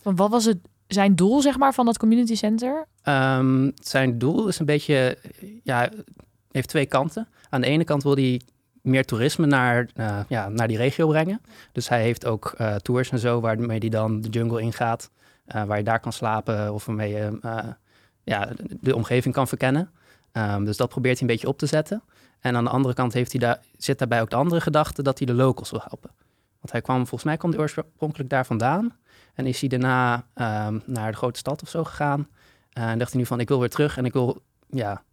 Want 0.03 0.17
wat 0.17 0.29
was 0.29 0.45
het, 0.45 0.57
zijn 0.87 1.15
doel 1.15 1.41
zeg 1.41 1.57
maar 1.57 1.73
van 1.73 1.85
dat 1.85 1.97
community 1.97 2.35
center? 2.35 2.85
Ehm, 3.01 3.71
zijn 3.75 4.17
doel 4.17 4.47
is 4.47 4.59
een 4.59 4.65
beetje, 4.65 5.17
ja, 5.63 5.89
heeft 6.51 6.67
twee 6.69 6.85
kanten. 6.85 7.27
Aan 7.49 7.61
de 7.61 7.67
ene 7.67 7.83
kant 7.83 8.03
wil 8.03 8.13
hij 8.15 8.41
meer 8.81 9.05
toerisme 9.05 9.45
naar, 9.45 9.89
eh, 9.95 10.19
ja, 10.27 10.49
naar 10.49 10.67
die 10.67 10.77
regio 10.77 11.07
brengen. 11.07 11.41
Dus 11.71 11.89
hij 11.89 12.01
heeft 12.01 12.25
ook 12.25 12.53
eh, 12.57 12.75
tours 12.75 13.09
en 13.09 13.19
zo, 13.19 13.39
waarmee 13.39 13.79
hij 13.79 13.89
dan 13.89 14.21
de 14.21 14.29
jungle 14.29 14.61
ingaat. 14.61 15.09
eh, 15.45 15.63
waar 15.63 15.77
je 15.77 15.83
daar 15.83 15.99
kan 15.99 16.13
slapen 16.13 16.73
of 16.73 16.85
waarmee 16.85 17.11
je 17.11 17.39
ja, 18.23 18.49
de 18.81 18.95
omgeving 18.95 19.33
kan 19.33 19.47
verkennen. 19.47 19.89
Ehm, 20.31 20.63
dus 20.63 20.77
dat 20.77 20.89
probeert 20.89 21.19
hij 21.19 21.27
een 21.27 21.33
beetje 21.33 21.47
op 21.47 21.57
te 21.57 21.65
zetten. 21.65 22.03
En 22.39 22.55
aan 22.55 22.63
de 22.63 22.69
andere 22.69 22.93
kant 22.93 23.13
heeft 23.13 23.31
hij 23.31 23.39
daar, 23.39 23.59
zit 23.77 23.99
daarbij 23.99 24.21
ook 24.21 24.29
de 24.29 24.35
andere 24.35 24.61
gedachte 24.61 25.03
dat 25.03 25.17
hij 25.17 25.27
de 25.27 25.33
locals 25.33 25.71
wil 25.71 25.81
helpen. 25.83 26.09
Want 26.59 26.71
hij 26.71 26.81
kwam, 26.81 26.97
volgens 26.97 27.23
mij 27.23 27.37
kwam 27.37 27.51
hij 27.51 27.59
oorspronkelijk 27.59 28.29
daar 28.29 28.45
vandaan. 28.45 28.97
En 29.33 29.45
is 29.45 29.59
hij 29.59 29.69
daarna 29.69 30.25
ehm, 30.33 30.79
naar 30.85 31.11
de 31.11 31.17
grote 31.17 31.39
stad 31.39 31.61
of 31.61 31.69
zo 31.69 31.83
gegaan. 31.83 32.27
Eh, 32.69 32.89
en 32.89 32.97
dacht 32.97 33.11
hij 33.11 33.19
nu 33.19 33.25
van, 33.25 33.39
ik 33.39 33.47
wil 33.47 33.59
weer 33.59 33.69
terug 33.69 33.97
en 33.97 34.05
ik 34.05 34.13
wil 34.13 34.41
ja, 34.69 35.03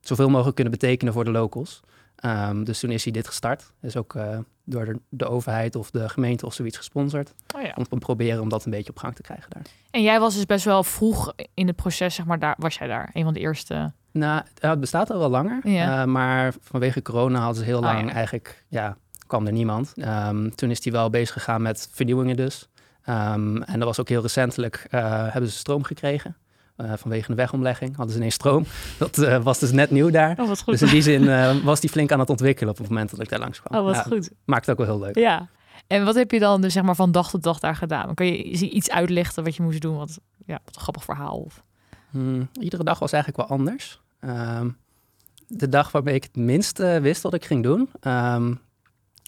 zoveel 0.00 0.28
mogelijk 0.28 0.54
kunnen 0.54 0.72
betekenen 0.72 1.12
voor 1.12 1.24
de 1.24 1.30
locals. 1.30 1.80
Ehm, 2.16 2.64
dus 2.64 2.80
toen 2.80 2.90
is 2.90 3.04
hij 3.04 3.12
dit 3.12 3.26
gestart. 3.26 3.72
Is 3.80 3.96
ook 3.96 4.14
eh, 4.14 4.38
door 4.64 4.84
de, 4.84 5.00
de 5.08 5.26
overheid 5.26 5.76
of 5.76 5.90
de 5.90 6.08
gemeente 6.08 6.46
of 6.46 6.54
zoiets 6.54 6.76
gesponsord. 6.76 7.34
Oh 7.56 7.62
ja. 7.62 7.72
Om 7.76 7.88
te 7.88 7.96
proberen 7.96 8.42
om 8.42 8.48
dat 8.48 8.64
een 8.64 8.70
beetje 8.70 8.90
op 8.90 8.98
gang 8.98 9.14
te 9.14 9.22
krijgen 9.22 9.50
daar. 9.50 9.62
En 9.90 10.02
jij 10.02 10.20
was 10.20 10.34
dus 10.34 10.46
best 10.46 10.64
wel 10.64 10.84
vroeg 10.84 11.32
in 11.54 11.66
het 11.66 11.76
proces, 11.76 12.14
zeg 12.14 12.26
maar, 12.26 12.38
daar 12.38 12.54
was 12.58 12.78
jij 12.78 12.86
daar, 12.86 13.10
een 13.12 13.24
van 13.24 13.34
de 13.34 13.40
eerste. 13.40 13.92
Nou, 14.12 14.42
het 14.60 14.80
bestaat 14.80 15.10
al 15.10 15.18
wel 15.18 15.28
langer. 15.30 15.60
Ja. 15.68 16.00
eh, 16.00 16.06
maar 16.06 16.54
vanwege 16.60 17.02
corona 17.02 17.38
hadden 17.38 17.56
ze 17.56 17.64
heel 17.64 17.78
Oh, 17.78 17.84
lang 17.84 18.08
ja. 18.08 18.14
eigenlijk, 18.14 18.64
ja, 18.68 18.96
kwam 19.26 19.46
er 19.46 19.52
niemand. 19.52 19.92
Ehm, 19.96 20.50
toen 20.50 20.70
is 20.70 20.84
hij 20.84 20.92
wel 20.92 21.10
bezig 21.10 21.32
gegaan 21.32 21.62
met 21.62 21.88
vernieuwingen 21.92 22.36
dus. 22.36 22.68
Ehm, 23.04 23.62
en 23.62 23.78
dat 23.78 23.88
was 23.88 24.00
ook 24.00 24.08
heel 24.08 24.22
recentelijk, 24.22 24.86
eh, 24.90 25.32
hebben 25.32 25.50
ze 25.50 25.56
stroom 25.58 25.82
gekregen. 25.82 26.36
Eh, 26.76 26.92
vanwege 26.96 27.28
de 27.28 27.34
wegomlegging 27.34 27.96
hadden 27.96 28.12
ze 28.12 28.18
ineens 28.18 28.34
stroom. 28.34 28.64
Dat 28.98 29.42
was 29.42 29.58
dus 29.58 29.70
net 29.70 29.90
nieuw 29.90 30.10
daar. 30.10 30.36
Oh. 30.40 30.52
Dus 30.64 30.82
in 30.82 30.88
die 30.88 31.02
zin 31.02 31.24
was 31.62 31.80
die 31.80 31.90
flink 31.90 32.12
aan 32.12 32.18
het 32.18 32.30
ontwikkelen 32.30 32.70
op 32.70 32.78
het 32.78 32.88
moment 32.88 33.10
dat 33.10 33.20
ik 33.20 33.28
daar 33.28 33.38
langs 33.38 33.62
kwam. 33.62 33.78
oh, 33.80 33.86
wat 33.86 33.94
Ja, 33.94 34.02
goed. 34.02 34.30
Maakt 34.44 34.66
het 34.66 34.78
ook 34.78 34.86
wel 34.86 34.96
heel 34.96 35.06
leuk. 35.06 35.18
Ja. 35.18 35.48
En 35.86 36.04
wat 36.04 36.14
heb 36.14 36.30
je 36.30 36.38
dan 36.38 36.60
dus 36.60 36.72
zeg 36.72 36.82
maar 36.82 36.94
van 36.94 37.12
dag 37.12 37.30
tot 37.30 37.42
dag 37.42 37.58
daar 37.58 37.76
gedaan? 37.76 38.14
Kan 38.14 38.26
je 38.26 38.42
iets 38.70 38.90
uitlichten 38.90 39.44
wat 39.44 39.56
je 39.56 39.62
moest 39.62 39.80
doen? 39.80 39.96
Wat, 39.96 40.18
ja, 40.46 40.58
wat 40.64 40.74
een 40.74 40.80
grappig 40.80 41.04
verhaal. 41.04 41.36
Of... 41.36 41.62
Hmm, 42.10 42.48
iedere 42.52 42.84
dag 42.84 42.98
was 42.98 43.12
eigenlijk 43.12 43.48
wel 43.48 43.58
anders. 43.58 44.00
Ehm, 44.20 44.70
de 45.46 45.68
dag 45.68 45.92
waarmee 45.92 46.14
ik 46.14 46.22
het 46.22 46.36
minste 46.36 46.98
wist 47.02 47.22
wat 47.22 47.34
ik 47.34 47.44
ging 47.44 47.62
doen, 47.62 47.90
ehm, 48.00 48.54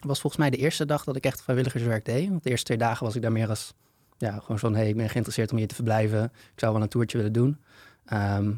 was 0.07 0.21
volgens 0.21 0.43
mij 0.43 0.51
de 0.51 0.57
eerste 0.57 0.87
dag 0.87 1.05
dat 1.05 1.17
ik 1.17 1.25
echt 1.25 1.43
vrijwilligerswerk 1.43 2.05
deed. 2.05 2.29
Want 2.29 2.43
de 2.43 2.51
eerste 2.51 2.67
twee 2.67 2.79
dagen 2.79 3.07
was 3.07 3.15
ik 3.17 3.23
daar 3.23 3.33
meer 3.33 3.49
als, 3.49 3.75
ja, 4.19 4.39
gewoon 4.39 4.59
van, 4.59 4.75
hey, 4.75 4.89
ik 4.89 4.97
ben 4.97 5.09
geïnteresseerd 5.09 5.51
om 5.51 5.59
hier 5.59 5.69
te 5.69 5.75
verblijven. 5.75 6.25
Ik 6.25 6.61
zou 6.61 6.73
wel 6.73 6.83
een 6.83 6.89
toertje 6.89 7.17
willen 7.17 7.33
doen. 7.33 7.61
Ehm, 8.05 8.53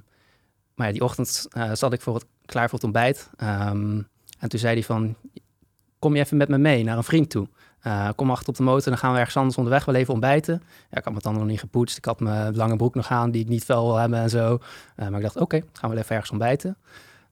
maar 0.75 0.87
ja, 0.87 0.93
die 0.93 1.05
ochtend 1.05 1.47
eh, 1.51 1.71
zat 1.73 1.93
ik 1.93 2.01
voor 2.01 2.15
het, 2.15 2.25
klaar 2.45 2.69
voor 2.69 2.75
het 2.75 2.85
ontbijt. 2.85 3.31
En 3.37 4.49
toen 4.49 4.59
zei 4.59 4.75
hij 4.75 4.83
van, 4.83 5.17
kom 5.99 6.15
je 6.15 6.21
even 6.21 6.37
met 6.37 6.49
me 6.49 6.59
mee 6.59 6.85
naar 6.85 6.97
een 6.97 7.05
vriend 7.05 7.31
toe. 7.31 7.49
Eh, 7.83 8.09
kom 8.17 8.31
achter 8.31 8.49
op 8.49 8.57
de 8.57 8.63
motor, 8.63 8.91
dan 8.91 8.99
gaan 8.99 9.13
we 9.13 9.19
ergens 9.19 9.37
anders 9.37 9.57
onderweg 9.57 9.85
wel 9.85 9.95
even 9.95 10.13
ontbijten. 10.13 10.63
Ja, 10.91 10.99
ik 10.99 11.05
had 11.05 11.13
mijn 11.13 11.19
tanden 11.19 11.43
nog 11.43 11.51
niet 11.51 11.61
gepoetst. 11.61 11.97
Ik 11.97 12.05
had 12.05 12.21
mijn 12.21 12.57
lange 12.57 12.77
broek 12.77 12.95
nog 12.95 13.11
aan, 13.11 13.31
die 13.31 13.43
ik 13.43 13.49
niet 13.49 13.65
fel 13.65 13.87
wil 13.87 13.97
hebben 13.97 14.19
en 14.19 14.31
zo. 14.31 14.59
Eh, 14.97 15.09
maar 15.09 15.17
ik 15.17 15.23
dacht, 15.23 15.37
oké, 15.37 15.57
gaan 15.57 15.89
we 15.91 15.95
wel 15.95 15.97
even 15.97 16.11
ergens 16.11 16.31
ontbijten. 16.31 16.77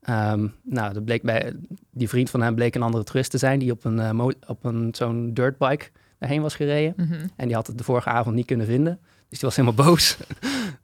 Ehm, 0.02 0.46
nou, 0.62 0.92
dat 0.92 1.04
bleek 1.04 1.22
bij, 1.22 1.52
die 1.90 2.08
vriend 2.08 2.30
van 2.30 2.42
hem 2.42 2.54
bleek 2.54 2.74
een 2.74 2.82
andere 2.82 3.04
toerist 3.04 3.30
te 3.30 3.38
zijn... 3.38 3.58
die 3.58 3.72
op 3.72 3.84
een, 3.84 3.98
eh, 3.98 4.26
op 4.46 4.64
een 4.64 4.88
zo'n 4.94 5.34
dirtbike 5.34 5.88
daarheen 6.18 6.42
was 6.42 6.54
gereden. 6.54 6.92
Mhm. 6.96 7.26
En 7.36 7.46
die 7.46 7.54
had 7.54 7.66
het 7.66 7.78
de 7.78 7.84
vorige 7.84 8.08
avond 8.08 8.34
niet 8.34 8.46
kunnen 8.46 8.66
vinden. 8.66 8.98
Dus 9.28 9.38
die 9.38 9.48
was 9.48 9.56
helemaal 9.56 9.86
boos. 9.86 10.16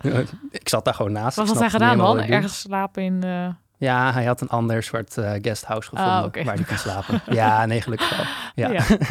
ik 0.60 0.68
zat 0.68 0.84
daar 0.84 0.94
gewoon 0.94 1.12
naast. 1.12 1.36
Wat 1.36 1.48
had 1.48 1.58
hij 1.58 1.70
gedaan 1.70 1.98
dan? 1.98 2.20
Ergens 2.20 2.60
slapen 2.60 3.02
in... 3.02 3.22
Ja, 3.78 4.12
hij 4.12 4.24
had 4.24 4.40
een 4.40 4.48
ander 4.48 4.82
soort 4.82 5.18
eh, 5.18 5.32
guesthouse 5.42 5.88
gevonden 5.88 6.14
Ah, 6.14 6.24
oké. 6.24 6.44
waar 6.44 6.54
hij 6.54 6.64
kon 6.64 6.76
slapen. 6.78 7.20
ja, 7.34 7.66
nee, 7.66 7.80
gelukkig 7.80 8.16
wel. 8.16 8.24
Ja. 8.54 8.70
Ja. 8.72 8.84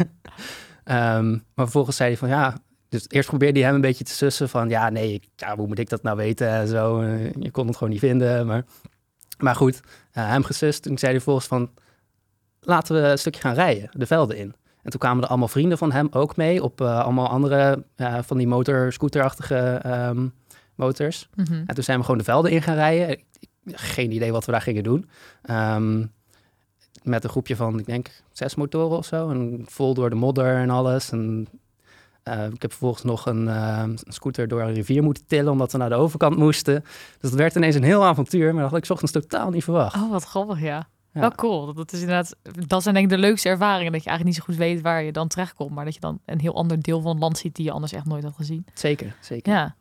Ehm, 0.84 1.30
maar 1.30 1.40
vervolgens 1.54 1.96
zei 1.96 2.08
hij 2.08 2.18
van 2.18 2.28
ja. 2.28 2.54
Dus 2.88 3.04
eerst 3.08 3.28
probeerde 3.28 3.58
hij 3.58 3.66
hem 3.66 3.74
een 3.74 3.80
beetje 3.80 4.04
te 4.04 4.12
sussen 4.12 4.48
van 4.48 4.68
ja, 4.68 4.88
nee, 4.90 5.12
ik- 5.12 5.28
ja, 5.36 5.56
hoe 5.56 5.66
moet 5.66 5.78
ik 5.78 5.88
dat 5.88 6.02
nou 6.02 6.16
weten 6.16 6.48
en 6.48 6.68
zo. 6.68 7.00
Eh, 7.00 7.32
je 7.32 7.50
kon 7.50 7.66
het 7.66 7.76
gewoon 7.76 7.92
niet 7.92 8.00
vinden. 8.02 8.46
Maar, 8.46 8.64
maar 9.38 9.54
goed, 9.54 9.80
hem 10.10 10.44
gesust. 10.44 10.82
Toen 10.82 10.98
zei 10.98 11.10
hij 11.12 11.20
vervolgens 11.20 11.46
van 11.46 11.70
laten 12.60 12.94
we 13.02 13.08
een 13.08 13.18
stukje 13.18 13.40
gaan 13.40 13.54
rijden, 13.54 13.88
de 13.92 14.06
velden 14.06 14.36
in. 14.36 14.54
En 14.82 14.90
toen 14.90 15.00
kwamen 15.00 15.22
er 15.22 15.28
allemaal 15.28 15.48
vrienden 15.48 15.78
van 15.78 15.92
hem 15.92 16.08
ook 16.10 16.36
mee 16.36 16.62
op 16.62 16.80
eh, 16.80 17.00
allemaal 17.00 17.28
andere 17.28 17.84
van 18.22 18.36
die 18.38 18.46
motor, 18.46 18.92
scooterachtige 18.92 19.56
ehm, 19.82 20.26
motors. 20.74 21.28
Mhm. 21.34 21.52
En 21.66 21.74
toen 21.74 21.84
zijn 21.84 21.98
we 21.98 22.04
gewoon 22.04 22.18
de 22.18 22.24
velden 22.24 22.50
in 22.50 22.62
gaan 22.62 22.74
rijden. 22.74 23.18
Geen 23.66 24.12
idee 24.12 24.32
wat 24.32 24.44
we 24.44 24.52
daar 24.52 24.60
gingen 24.60 24.82
doen. 24.82 25.08
Ehm, 25.42 26.04
met 27.02 27.24
een 27.24 27.30
groepje 27.30 27.56
van, 27.56 27.78
ik 27.78 27.86
denk, 27.86 28.22
zes 28.32 28.54
motoren 28.54 28.96
of 28.96 29.06
zo. 29.06 29.30
En 29.30 29.64
vol 29.68 29.94
door 29.94 30.10
de 30.10 30.16
modder 30.16 30.56
en 30.56 30.70
alles. 30.70 31.10
En 31.10 31.48
eh, 32.22 32.44
ik 32.44 32.62
heb 32.62 32.70
vervolgens 32.70 33.02
nog 33.02 33.26
een, 33.26 33.48
eh, 33.48 33.82
een 33.84 34.12
scooter 34.12 34.48
door 34.48 34.60
een 34.60 34.74
rivier 34.74 35.02
moeten 35.02 35.26
tillen... 35.26 35.52
omdat 35.52 35.72
we 35.72 35.78
naar 35.78 35.88
de 35.88 35.94
overkant 35.94 36.36
moesten. 36.36 36.82
Dus 37.20 37.30
het 37.30 37.34
werd 37.38 37.54
ineens 37.54 37.74
een 37.74 37.82
heel 37.82 38.04
avontuur. 38.04 38.52
Maar 38.52 38.62
dat 38.62 38.70
had 38.70 38.84
ik 38.84 38.90
ochtends 38.90 39.12
totaal 39.12 39.50
niet 39.50 39.64
verwacht. 39.64 39.94
Oh, 39.94 40.10
wat 40.10 40.24
grappig, 40.24 40.60
ja. 40.60 40.88
Ja. 41.12 41.20
Wel 41.20 41.34
cool. 41.34 41.74
Dat 41.74 41.92
is 41.92 42.00
inderdaad, 42.00 42.36
dat 42.66 42.82
zijn 42.82 42.94
denk 42.94 43.06
ik 43.06 43.12
de 43.12 43.18
leukste 43.18 43.48
ervaringen. 43.48 43.92
Dat 43.92 44.02
je 44.02 44.08
eigenlijk 44.08 44.24
niet 44.24 44.46
zo 44.46 44.52
goed 44.52 44.64
weet 44.64 44.80
waar 44.80 45.02
je 45.02 45.12
dan 45.12 45.28
terechtkomt. 45.28 45.70
Maar 45.70 45.84
dat 45.84 45.94
je 45.94 46.00
dan 46.00 46.20
een 46.24 46.40
heel 46.40 46.54
ander 46.54 46.82
deel 46.82 47.00
van 47.00 47.10
het 47.10 47.20
land 47.20 47.38
ziet 47.38 47.56
die 47.56 47.64
je 47.64 47.70
anders 47.70 47.92
echt 47.92 48.04
nooit 48.04 48.24
had 48.24 48.34
gezien. 48.34 48.66
Zeker, 48.74 49.16
zeker. 49.20 49.52
Ja. 49.52 49.74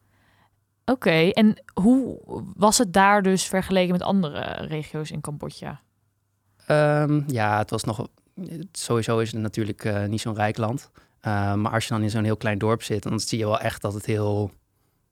Oké, 0.86 1.30
en 1.30 1.64
hoe 1.74 2.20
was 2.56 2.78
het 2.78 2.94
daar 2.94 3.22
dus 3.22 3.44
vergeleken 3.44 3.92
met 3.92 4.02
andere 4.02 4.66
regio's 4.68 5.12
in 5.12 5.22
Cambodja? 5.22 5.82
Ehm, 6.66 7.22
ja, 7.28 7.58
het 7.58 7.70
was 7.70 7.84
nog. 7.84 8.08
Sowieso 8.72 9.20
is 9.20 9.32
het 9.32 9.42
natuurlijk 9.42 9.84
eh, 9.84 10.06
niet 10.06 10.22
zo'n 10.22 10.36
rijk 10.36 10.58
land. 10.58 10.92
Ehm, 11.22 11.62
maar 11.62 11.72
als 11.72 11.84
je 11.84 11.94
dan 11.94 12.04
in 12.04 12.10
zo'n 12.10 12.24
heel 12.24 12.38
klein 12.38 12.58
dorp 12.58 12.84
zit, 12.84 13.04
dan 13.04 13.20
zie 13.20 13.38
je 13.38 13.46
wel 13.46 13.60
echt 13.60 13.82
dat 13.82 13.94
het 13.94 14.06
heel. 14.06 14.52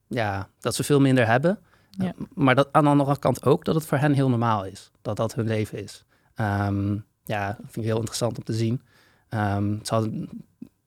Ja, 0.07 0.49
dat 0.59 0.75
ze 0.75 0.83
veel 0.83 0.99
minder 0.99 1.27
hebben. 1.27 1.59
Ja. 1.89 2.05
Eh, 2.05 2.11
maar 2.33 2.55
dat 2.55 2.69
aan 2.71 2.83
de 2.83 2.89
andere 2.89 3.19
kant 3.19 3.45
ook 3.45 3.65
dat 3.65 3.75
het 3.75 3.85
voor 3.85 3.97
hen 3.97 4.13
heel 4.13 4.29
normaal 4.29 4.65
is. 4.65 4.91
Dat 5.01 5.15
dat 5.17 5.35
hun 5.35 5.47
leven 5.47 5.83
is. 5.83 6.05
Ehm, 6.35 6.97
ja, 7.23 7.47
dat 7.47 7.57
vind 7.57 7.75
ik 7.75 7.83
heel 7.83 7.97
interessant 7.97 8.37
om 8.37 8.43
te 8.43 8.53
zien. 8.53 8.81
Ehm, 9.29 9.77
ze 9.83 9.93
hadden, 9.93 10.29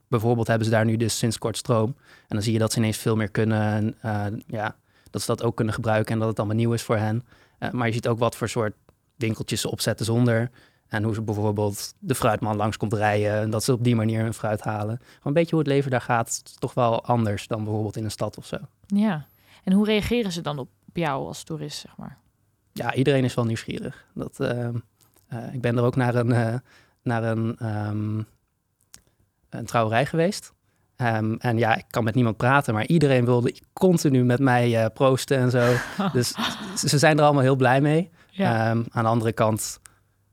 bijvoorbeeld 0.09 0.47
hebben 0.47 0.67
ze 0.67 0.73
daar 0.73 0.85
nu 0.85 0.97
dus 0.97 1.19
sinds 1.19 1.39
kort 1.39 1.57
stroom. 1.57 1.95
En 1.99 2.37
dan 2.37 2.43
zie 2.43 2.53
je 2.53 2.59
dat 2.59 2.73
ze 2.73 2.79
ineens 2.79 2.97
veel 2.97 3.17
meer 3.17 3.31
kunnen. 3.31 3.63
En, 3.63 3.95
eh, 4.01 4.41
ja, 4.47 4.77
dat 5.11 5.21
ze 5.21 5.27
dat 5.27 5.43
ook 5.43 5.57
kunnen 5.57 5.75
gebruiken 5.75 6.13
en 6.13 6.19
dat 6.19 6.29
het 6.29 6.39
allemaal 6.39 6.57
nieuw 6.57 6.73
is 6.73 6.83
voor 6.83 6.97
hen. 6.97 7.25
Eh, 7.59 7.71
maar 7.71 7.87
je 7.87 7.93
ziet 7.93 8.09
ook 8.09 8.19
wat 8.19 8.37
voor 8.37 8.49
soort 8.49 8.75
winkeltjes 9.17 9.61
ze 9.61 9.71
opzetten 9.71 10.07
zonder. 10.07 10.51
En 10.87 11.03
hoe 11.03 11.15
ze 11.15 11.23
bijvoorbeeld 11.23 11.95
de 11.99 12.15
fruitman 12.15 12.57
langs 12.57 12.77
komt 12.77 12.93
rijden. 12.93 13.33
En 13.33 13.51
dat 13.51 13.65
ze 13.65 13.73
op 13.73 13.85
die 13.85 13.97
manier 13.97 14.23
hun 14.23 14.35
fruit 14.35 14.61
halen. 14.61 14.97
Gewoon 14.99 15.21
een 15.23 15.33
beetje 15.33 15.51
hoe 15.51 15.59
het 15.59 15.69
leven 15.69 15.91
daar 15.91 16.01
gaat. 16.01 16.61
toch 16.61 16.75
wel 16.75 17.05
anders 17.05 17.47
dan 17.47 17.65
bijvoorbeeld 17.65 17.97
in 17.97 18.05
een 18.05 18.11
stad 18.11 18.39
of 18.39 18.47
zo. 18.47 18.57
Ja. 18.87 19.27
En 19.65 19.73
hoe 19.73 19.85
reageren 19.85 20.33
ze 20.33 20.41
dan 20.41 20.59
op 20.59 20.69
jou 20.93 21.27
als 21.27 21.43
toerist, 21.43 21.79
zeg 21.79 21.97
maar? 21.97 22.19
Ja, 22.73 22.95
iedereen 22.95 23.25
is 23.25 23.35
wel 23.35 23.45
nieuwsgierig. 23.45 24.07
Dat, 24.15 24.41
ehm, 24.41 24.77
eh, 25.27 25.55
ik 25.55 25.61
ben 25.61 25.77
er 25.77 25.83
ook 25.83 25.97
naar 25.97 26.15
een, 26.15 26.61
naar 27.03 27.23
een, 27.25 27.57
ehm, 27.59 28.23
een 29.51 29.67
trouwerij 29.67 30.07
geweest. 30.07 30.53
Ehm, 30.97 31.35
en 31.39 31.59
ja, 31.59 31.75
ik 31.77 31.85
kan 31.91 32.05
met 32.05 32.15
niemand 32.15 32.37
praten, 32.37 32.75
maar 32.75 32.87
iedereen 32.87 33.25
wilde 33.25 33.55
continu 33.73 34.25
met 34.25 34.39
mij 34.39 34.83
eh, 34.85 34.91
proosten 34.95 35.39
en 35.39 35.51
zo. 35.51 35.75
dus 36.13 36.35
ze 36.77 36.99
zijn 36.99 37.19
er 37.19 37.25
allemaal 37.25 37.43
heel 37.43 37.57
blij 37.57 37.81
mee. 37.81 38.11
Ja. 38.31 38.53
Ehm, 38.71 38.83
aan 38.91 39.03
de 39.03 39.09
andere 39.11 39.33
kant, 39.33 39.81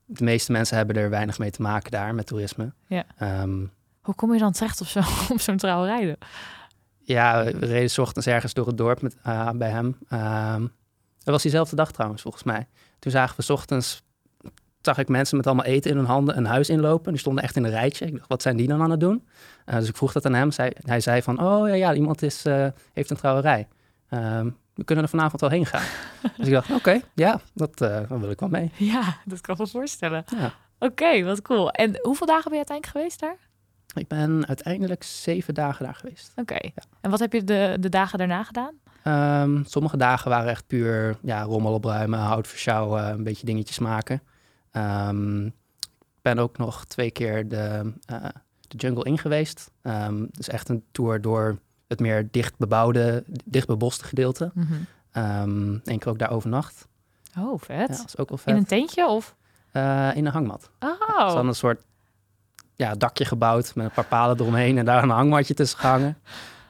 de 0.05 0.24
meeste 0.24 0.51
mensen 0.51 0.77
hebben 0.77 0.96
er 0.96 1.10
weinig 1.10 1.38
mee 1.39 1.51
te 1.51 1.62
maken 1.62 1.91
daar 1.91 2.15
met 2.15 2.25
toerisme. 2.25 2.74
Ja. 2.88 3.03
Ehm, 3.17 3.65
Hoe 4.01 4.15
kom 4.15 4.34
je 4.34 4.39
dan 4.39 4.51
terecht 4.51 4.82
op 4.82 4.88
zo'n 4.88 5.03
op 5.36 5.39
zo'n 5.41 5.58
trouwerij? 5.58 6.15
ja, 7.05 7.43
we 7.43 7.65
reden 7.65 7.89
's 7.89 7.98
ochtends 7.98 8.27
ergens 8.27 8.53
door 8.53 8.67
het 8.67 8.77
dorp 8.77 9.01
met, 9.01 9.15
eh, 9.24 9.50
bij 9.50 9.70
hem. 9.70 9.98
Dat 11.24 11.34
was 11.34 11.41
diezelfde 11.41 11.75
dag 11.75 11.91
trouwens, 11.91 12.22
volgens 12.22 12.43
mij. 12.43 12.67
Toen 13.00 13.12
zagen 13.12 13.36
we 13.36 13.41
's 13.41 13.50
ochtends 13.50 14.03
zag 14.86 14.98
ik 14.98 15.08
mensen 15.08 15.38
met 15.38 15.48
allemaal 15.48 15.66
eten 15.66 15.92
in 15.92 15.98
hun 15.98 16.06
handen 16.06 16.38
een 16.38 16.46
huis 16.46 16.70
inlopen. 16.70 17.12
Die 17.12 17.20
stonden 17.20 17.44
echt 17.44 17.56
in 17.56 17.63
een 17.63 17.70
rijtje. 17.70 18.06
Ik 18.06 18.16
dacht, 18.16 18.28
wat 18.28 18.42
zijn 18.42 18.58
die 18.58 18.68
dan 18.68 18.82
aan 18.82 18.92
het 18.92 19.00
doen? 19.00 19.28
Uh, 19.66 19.75
dus 19.75 19.90
ik 19.90 19.96
vroeg 19.96 20.12
dat 20.12 20.25
aan 20.25 20.34
hem. 20.34 20.52
Zij, 20.52 20.75
hij 20.84 21.00
zei 21.00 21.22
van, 21.22 21.42
oh 21.42 21.68
ja, 21.68 21.74
ja 21.74 21.94
iemand 21.94 22.22
is, 22.22 22.46
uh, 22.46 22.68
heeft 22.94 23.10
een 23.10 23.18
trouwerij. 23.18 23.68
Ehm, 24.10 24.50
we 24.74 24.84
kunnen 24.84 25.04
er 25.04 25.10
vanavond 25.10 25.42
wel 25.42 25.50
heen 25.50 25.66
gaan. 25.66 25.86
dus 26.38 26.48
ik 26.48 26.54
dacht, 26.54 26.72
oké, 26.72 27.02
ja, 27.13 27.40
dat, 27.54 27.82
uh, 27.82 28.00
wil 28.08 28.30
ik 28.30 28.40
wel 28.40 28.50
mee. 28.50 28.72
Ja, 28.75 29.18
dat 29.25 29.42
kan 29.42 29.56
ik 29.56 29.62
me 29.62 29.68
voorstellen. 29.68 30.24
Ja. 30.38 30.54
Oké, 30.80 31.24
wat 31.24 31.42
cool. 31.42 31.72
En 31.72 32.00
hoeveel 32.02 32.28
dagen 32.28 32.52
ben 32.52 32.60
je 32.60 32.66
uiteindelijk 32.68 32.98
geweest 32.98 33.20
daar? 33.20 33.38
Ik 33.94 34.08
ben 34.08 34.48
uiteindelijk 34.48 35.04
zeven 35.04 35.54
dagen 35.54 35.86
daar 35.86 35.96
geweest. 35.96 36.32
Oké. 36.36 36.58
Ja. 36.62 36.84
En 37.02 37.10
wat 37.10 37.20
heb 37.20 37.34
je 37.34 37.44
de, 37.44 37.78
de 37.80 37.90
dagen 37.90 38.18
daarna 38.18 38.44
gedaan? 38.44 38.74
Um, 39.08 39.63
sommige 39.68 39.98
dagen 39.98 40.30
waren 40.30 40.50
echt 40.50 40.68
puur 40.68 41.18
ja, 41.22 41.42
rommel 41.42 41.74
opruimen, 41.74 42.20
hout 42.20 42.48
versjouwen, 42.48 43.10
een 43.10 43.24
beetje 43.24 43.46
dingetjes 43.46 43.80
maken. 43.80 44.22
Um, 44.77 45.46
ik 45.86 46.22
ben 46.22 46.39
ook 46.39 46.58
nog 46.58 46.86
twee 46.86 47.12
keer 47.12 47.48
de, 47.48 47.94
uh, 48.12 48.25
de 48.60 48.77
jungle 48.77 49.03
in 49.03 49.18
geweest. 49.18 49.72
Um, 49.82 50.27
dus 50.32 50.48
echt 50.48 50.70
een 50.70 50.84
tour 50.92 51.22
door 51.22 51.60
het 51.88 52.00
meer 52.00 52.27
dicht 52.32 52.58
bebouwde, 52.58 53.24
dicht 53.46 53.68
beboste 53.68 54.03
gedeelte. 54.03 54.51
Mm 54.53 54.68
-hmm. 54.68 55.82
Eén 55.84 56.00
keer 56.00 56.10
ook 56.10 56.20
daar 56.20 56.32
overnacht. 56.32 56.88
Oh, 57.38 57.60
vet. 57.62 57.98
Ja, 57.98 58.03
is 58.06 58.18
ook 58.18 58.30
wel 58.30 58.38
vet. 58.38 58.53
In 58.53 58.60
een 58.60 58.65
tentje 58.65 59.08
of? 59.08 59.36
Uh, 59.74 60.15
in 60.15 60.25
een 60.25 60.32
hangmat. 60.32 60.70
Oh. 60.80 61.25
Dus 61.25 61.34
dan 61.34 61.48
een 61.48 61.56
soort 61.56 61.84
ja, 62.75 62.96
dakje 62.96 63.25
gebouwd 63.25 63.75
met 63.75 63.86
een 63.86 63.92
paar 63.92 64.06
palen 64.06 64.39
eromheen 64.39 64.77
en 64.77 64.86
daar 64.86 65.03
een 65.03 65.10
hangmatje 65.10 65.53
tussen 65.53 65.80
gehangen. 65.80 66.18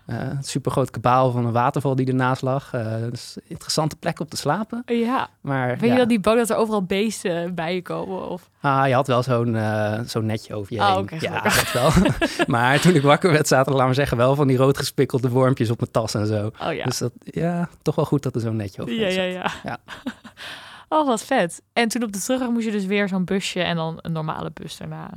Uh, 0.08 0.20
een 0.20 0.44
supergroot 0.44 0.90
kabaal 0.90 1.32
van 1.32 1.46
een 1.46 1.52
waterval 1.52 1.96
die 1.96 2.08
ernaast 2.08 2.42
lag. 2.42 2.74
Uh, 2.74 2.96
dus 3.10 3.38
interessante 3.48 3.96
plek 3.96 4.20
op 4.20 4.30
te 4.30 4.38
slapen. 4.38 4.84
Ja. 4.86 5.30
Maar, 5.42 5.68
Weet 5.68 5.82
ja. 5.82 5.92
je 5.92 6.00
dat 6.00 6.10
die 6.10 6.20
boot 6.20 6.38
dat 6.38 6.50
er 6.50 6.56
overal 6.56 6.84
beesten 6.84 7.56
bij 7.56 7.76
je 7.76 7.82
komen? 7.82 8.30
Of? 8.30 8.50
Ah, 8.62 8.88
je 8.88 8.94
had 8.94 9.08
wel 9.08 9.24
zo'n 9.24 9.54
uh, 9.54 10.00
zo'n 10.06 10.26
netje 10.26 10.56
over 10.56 10.74
je 10.74 10.80
oh, 10.80 10.90
heen. 10.90 10.98
Okay, 10.98 11.20
ja, 11.22 11.42
dat 11.42 11.72
wel. 11.72 11.92
maar 12.56 12.80
toen 12.80 12.96
ik 12.96 13.02
wakker 13.02 13.32
werd, 13.32 13.48
zaten 13.48 13.72
er, 13.72 13.78
laten 13.78 13.90
we 13.90 13.96
zeggen, 13.96 14.18
wel 14.18 14.36
van 14.36 14.48
die 14.48 14.58
rood 14.58 14.78
gespikkelde 14.78 15.30
wormpjes 15.30 15.70
op 15.70 15.80
mijn 15.80 15.92
tas 15.92 16.14
en 16.14 16.28
zo. 16.28 16.52
Oh, 16.62 16.74
ja. 16.74 16.84
Dus 16.84 16.98
dat, 16.98 17.12
ja, 17.20 17.70
toch 17.82 17.96
wel 17.96 18.06
goed 18.06 18.24
dat 18.24 18.36
er 18.36 18.42
zo'n 18.42 18.56
netje 18.56 18.82
over 18.82 18.94
ja, 18.94 19.08
ja, 19.08 19.24
ja, 19.24 19.52
ja. 19.64 19.78
Oh, 20.90 21.08
wat 21.08 21.24
vet. 21.24 21.62
En 21.74 21.88
toen 21.88 22.04
op 22.04 22.14
de 22.14 22.20
terugweg 22.20 22.50
moest 22.50 22.66
je 22.66 22.72
dus 22.72 22.86
weer 22.86 23.08
zo'n 23.08 23.26
busje 23.26 23.62
en 23.62 23.76
dan 23.76 23.98
een 24.02 24.12
normale 24.12 24.52
bus 24.54 24.78
daarna? 24.78 25.10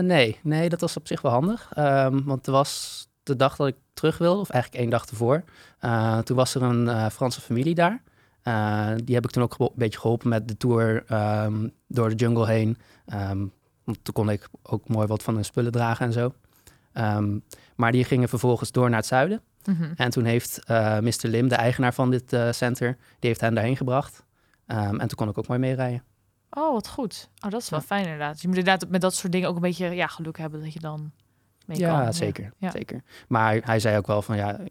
Nee, 0.00 0.38
nee, 0.42 0.68
dat 0.68 0.80
was 0.80 0.96
op 0.96 1.06
zich 1.06 1.20
wel 1.20 1.32
handig. 1.32 1.70
Um, 1.78 2.24
want 2.24 2.46
er 2.46 2.52
was 2.52 3.07
de 3.28 3.36
dag 3.36 3.56
dat 3.56 3.66
ik 3.66 3.76
terug 3.92 4.18
wilde, 4.18 4.40
of 4.40 4.50
eigenlijk 4.50 4.82
één 4.82 4.92
dag 4.92 5.06
ervoor. 5.06 5.44
Uh, 5.80 6.18
toen 6.18 6.36
was 6.36 6.54
er 6.54 6.62
een 6.62 6.86
uh, 6.86 7.06
Franse 7.06 7.40
familie 7.40 7.74
daar. 7.74 8.02
Uh, 8.44 8.90
die 9.04 9.14
heb 9.14 9.24
ik 9.24 9.30
toen 9.30 9.42
ook 9.42 9.58
een 9.58 9.70
beetje 9.74 9.98
geholpen 9.98 10.28
met 10.28 10.48
de 10.48 10.56
tour 10.56 11.04
um, 11.44 11.72
door 11.86 12.08
de 12.08 12.14
jungle 12.14 12.46
heen. 12.46 12.78
Um, 13.14 13.52
want 13.84 14.04
toen 14.04 14.14
kon 14.14 14.30
ik 14.30 14.48
ook 14.62 14.88
mooi 14.88 15.06
wat 15.06 15.22
van 15.22 15.34
hun 15.34 15.44
spullen 15.44 15.72
dragen 15.72 16.06
en 16.06 16.12
zo. 16.12 16.34
Um, 16.94 17.44
maar 17.76 17.92
die 17.92 18.04
gingen 18.04 18.28
vervolgens 18.28 18.72
door 18.72 18.88
naar 18.88 18.98
het 18.98 19.06
zuiden. 19.06 19.40
Mhm. 19.64 19.76
Mm 19.76 19.82
-hmm. 19.82 19.92
En 19.96 20.10
toen 20.10 20.24
heeft 20.24 20.60
Mr. 21.00 21.28
Lim, 21.28 21.48
de 21.48 21.54
eigenaar 21.54 21.94
van 21.94 22.10
dit 22.10 22.36
center, 22.50 22.96
die 23.18 23.28
heeft 23.28 23.40
hen 23.40 23.54
daarheen 23.54 23.76
gebracht. 23.76 24.24
en 24.66 24.98
toen 24.98 25.14
kon 25.14 25.28
ik 25.28 25.38
ook 25.38 25.48
mooi 25.48 25.60
meerijden. 25.60 26.02
Oh, 26.50 26.72
wat 26.72 26.88
goed. 26.88 27.28
Oh, 27.44 27.50
dat 27.50 27.62
is 27.62 27.68
wel 27.68 27.78
ja. 27.78 27.84
fijn 27.86 28.02
inderdaad. 28.02 28.32
Dus 28.32 28.42
je 28.42 28.48
moet 28.48 28.56
inderdaad 28.56 28.88
met 28.88 29.00
dat 29.00 29.14
soort 29.14 29.32
dingen 29.32 29.48
ook 29.48 29.54
een 29.54 29.60
beetje 29.60 29.90
ja, 29.90 30.06
geluk 30.06 30.38
hebben 30.38 30.60
dat 30.60 30.72
je 30.72 30.80
dan 30.80 31.12
mee 31.68 31.78
ja, 31.78 32.02
kan. 32.02 32.14
Zeker, 32.14 32.52
ja. 32.58 32.70
zeker. 32.70 33.02
Maar 33.28 33.60
hij 33.64 33.80
zei 33.80 33.96
ook 33.96 34.06
wel 34.06 34.22
van 34.22 34.36
ja, 34.36 34.46
het 34.46 34.70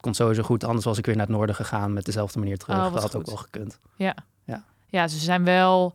komt 0.00 0.16
sowieso 0.16 0.42
goed. 0.42 0.64
Anders 0.64 0.84
was 0.84 0.98
ik 0.98 1.06
weer 1.06 1.16
naar 1.16 1.26
het 1.26 1.36
noorden 1.36 1.54
gegaan 1.54 1.92
met 1.92 2.04
dezelfde 2.04 2.38
manier 2.38 2.58
terug. 2.58 2.76
Oh, 2.76 2.82
dat 2.92 3.02
had 3.02 3.10
goed. 3.10 3.14
ook 3.20 3.26
wel 3.26 3.36
gekund. 3.36 3.78
Ja. 3.96 4.14
Ja. 4.44 4.64
Ja, 4.86 5.08
ze 5.08 5.18
zijn 5.18 5.44
wel 5.44 5.94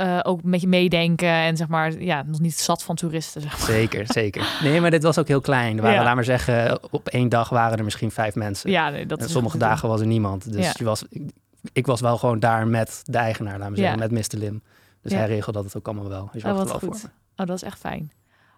uh, 0.00 0.20
ook 0.22 0.42
met 0.42 0.60
je 0.60 0.68
meedenken 0.68 1.28
en 1.28 1.56
zeg 1.56 1.68
maar, 1.68 2.00
ja, 2.00 2.22
nog 2.22 2.40
niet 2.40 2.58
zat 2.58 2.82
van 2.82 2.94
toeristen. 2.96 3.40
Zeg 3.40 3.58
maar. 3.58 3.66
Zeker, 3.66 4.04
zeker. 4.12 4.58
Nee, 4.62 4.80
maar 4.80 4.90
dit 4.90 5.02
was 5.02 5.18
ook 5.18 5.28
heel 5.28 5.40
klein. 5.40 5.76
Er 5.76 5.82
waren, 5.82 5.98
ja. 5.98 6.04
laat 6.04 6.14
maar 6.14 6.24
zeggen, 6.24 6.78
op 6.92 7.08
één 7.08 7.28
dag 7.28 7.48
waren 7.48 7.78
er 7.78 7.84
misschien 7.84 8.10
vijf 8.10 8.34
mensen. 8.34 8.70
Ja, 8.70 8.88
nee, 8.90 9.06
dat 9.06 9.18
en 9.18 9.24
is 9.24 9.32
sommige 9.32 9.58
dagen 9.58 9.88
was 9.88 10.00
er 10.00 10.06
niemand. 10.06 10.52
Dus 10.52 10.64
Ja. 10.64 10.72
je 10.74 10.84
was, 10.84 11.04
ik, 11.08 11.22
ik 11.72 11.86
was 11.86 12.00
wel 12.00 12.18
gewoon 12.18 12.38
daar 12.38 12.66
met 12.66 13.00
de 13.04 13.18
eigenaar, 13.18 13.58
laat 13.58 13.68
maar 13.68 13.78
zeggen, 13.78 13.98
Ja. 13.98 14.06
met 14.08 14.32
Mr. 14.32 14.38
Lim. 14.38 14.62
Dus 15.02 15.12
hij 15.12 15.26
regelde 15.26 15.62
dat 15.62 15.76
ook 15.76 15.86
allemaal 15.86 16.08
wel. 16.08 16.28
Dus 16.32 16.42
je 16.42 16.48
Oh, 16.48 16.56
wat 16.56 16.70
goed. 16.70 16.80
voor. 16.80 17.10
Oh, 17.36 17.46
dat 17.46 17.56
is 17.56 17.62
echt 17.62 17.78
fijn. 17.78 18.12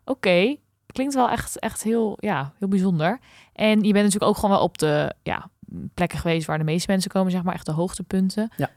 Oké, 0.05 0.57
klinkt 0.97 1.15
wel 1.15 1.31
echt, 1.31 1.59
echt 1.59 1.83
heel, 1.83 2.17
ja, 2.21 2.53
heel 2.59 2.69
bijzonder. 2.69 3.19
En 3.53 3.77
je 3.77 3.93
bent 3.93 4.05
natuurlijk 4.05 4.31
ook 4.31 4.35
gewoon 4.35 4.51
wel 4.51 4.65
op 4.65 4.79
de 4.79 5.15
ja, 5.23 5.51
plekken 5.95 6.19
geweest 6.19 6.47
waar 6.47 6.59
de 6.59 6.65
meeste 6.65 6.91
mensen 6.91 7.11
komen, 7.11 7.31
zeg 7.31 7.43
maar, 7.43 7.55
echt 7.55 7.67
de 7.67 7.73
hoogtepunten. 7.73 8.53
Ja. 8.57 8.71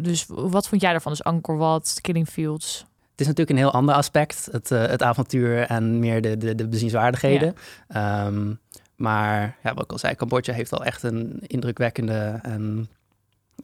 Dus 0.00 0.24
wat 0.28 0.68
vond 0.68 0.80
jij 0.80 0.90
daarvan? 0.90 1.12
Dus 1.12 1.24
Angkor 1.24 1.56
Wat, 1.56 1.98
Killing 2.00 2.28
Fields. 2.28 2.78
Het 3.10 3.20
is 3.20 3.26
natuurlijk 3.26 3.50
een 3.50 3.64
heel 3.64 3.72
ander 3.72 3.94
aspect, 3.94 4.48
het, 4.50 4.70
eh, 4.70 4.86
het 4.86 5.02
avontuur 5.02 5.60
en 5.60 5.98
meer 5.98 6.22
de, 6.22 6.36
de, 6.36 6.54
de 6.54 6.68
bezienswaardigheden. 6.68 7.54
Ehm, 7.88 8.54
maar 8.96 9.56
ja, 9.62 9.74
wat 9.74 9.84
ik 9.84 9.92
al 9.92 9.98
zei, 9.98 10.14
Cambodja 10.14 10.54
heeft 10.54 10.72
al 10.72 10.84
echt 10.84 11.02
een 11.02 11.40
indrukwekkende 11.46 12.38
en 12.42 12.88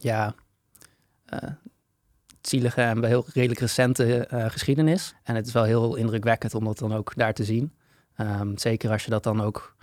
ja, 0.00 0.34
eh, 1.26 1.48
zielige 2.40 2.80
en 2.80 3.00
wel 3.00 3.10
heel 3.10 3.24
redelijk 3.32 3.60
recente 3.60 4.26
eh, 4.26 4.50
geschiedenis. 4.50 5.14
En 5.22 5.34
het 5.34 5.46
is 5.46 5.52
wel 5.52 5.64
heel 5.64 5.94
indrukwekkend 5.94 6.54
om 6.54 6.64
dat 6.64 6.78
dan 6.78 6.94
ook 6.94 7.12
daar 7.16 7.34
te 7.34 7.44
zien. 7.44 7.72
Ehm, 8.16 8.56
zeker 8.56 8.90
als 8.90 9.04
je 9.04 9.10
dat 9.10 9.22
dan 9.22 9.42
ook 9.42 9.76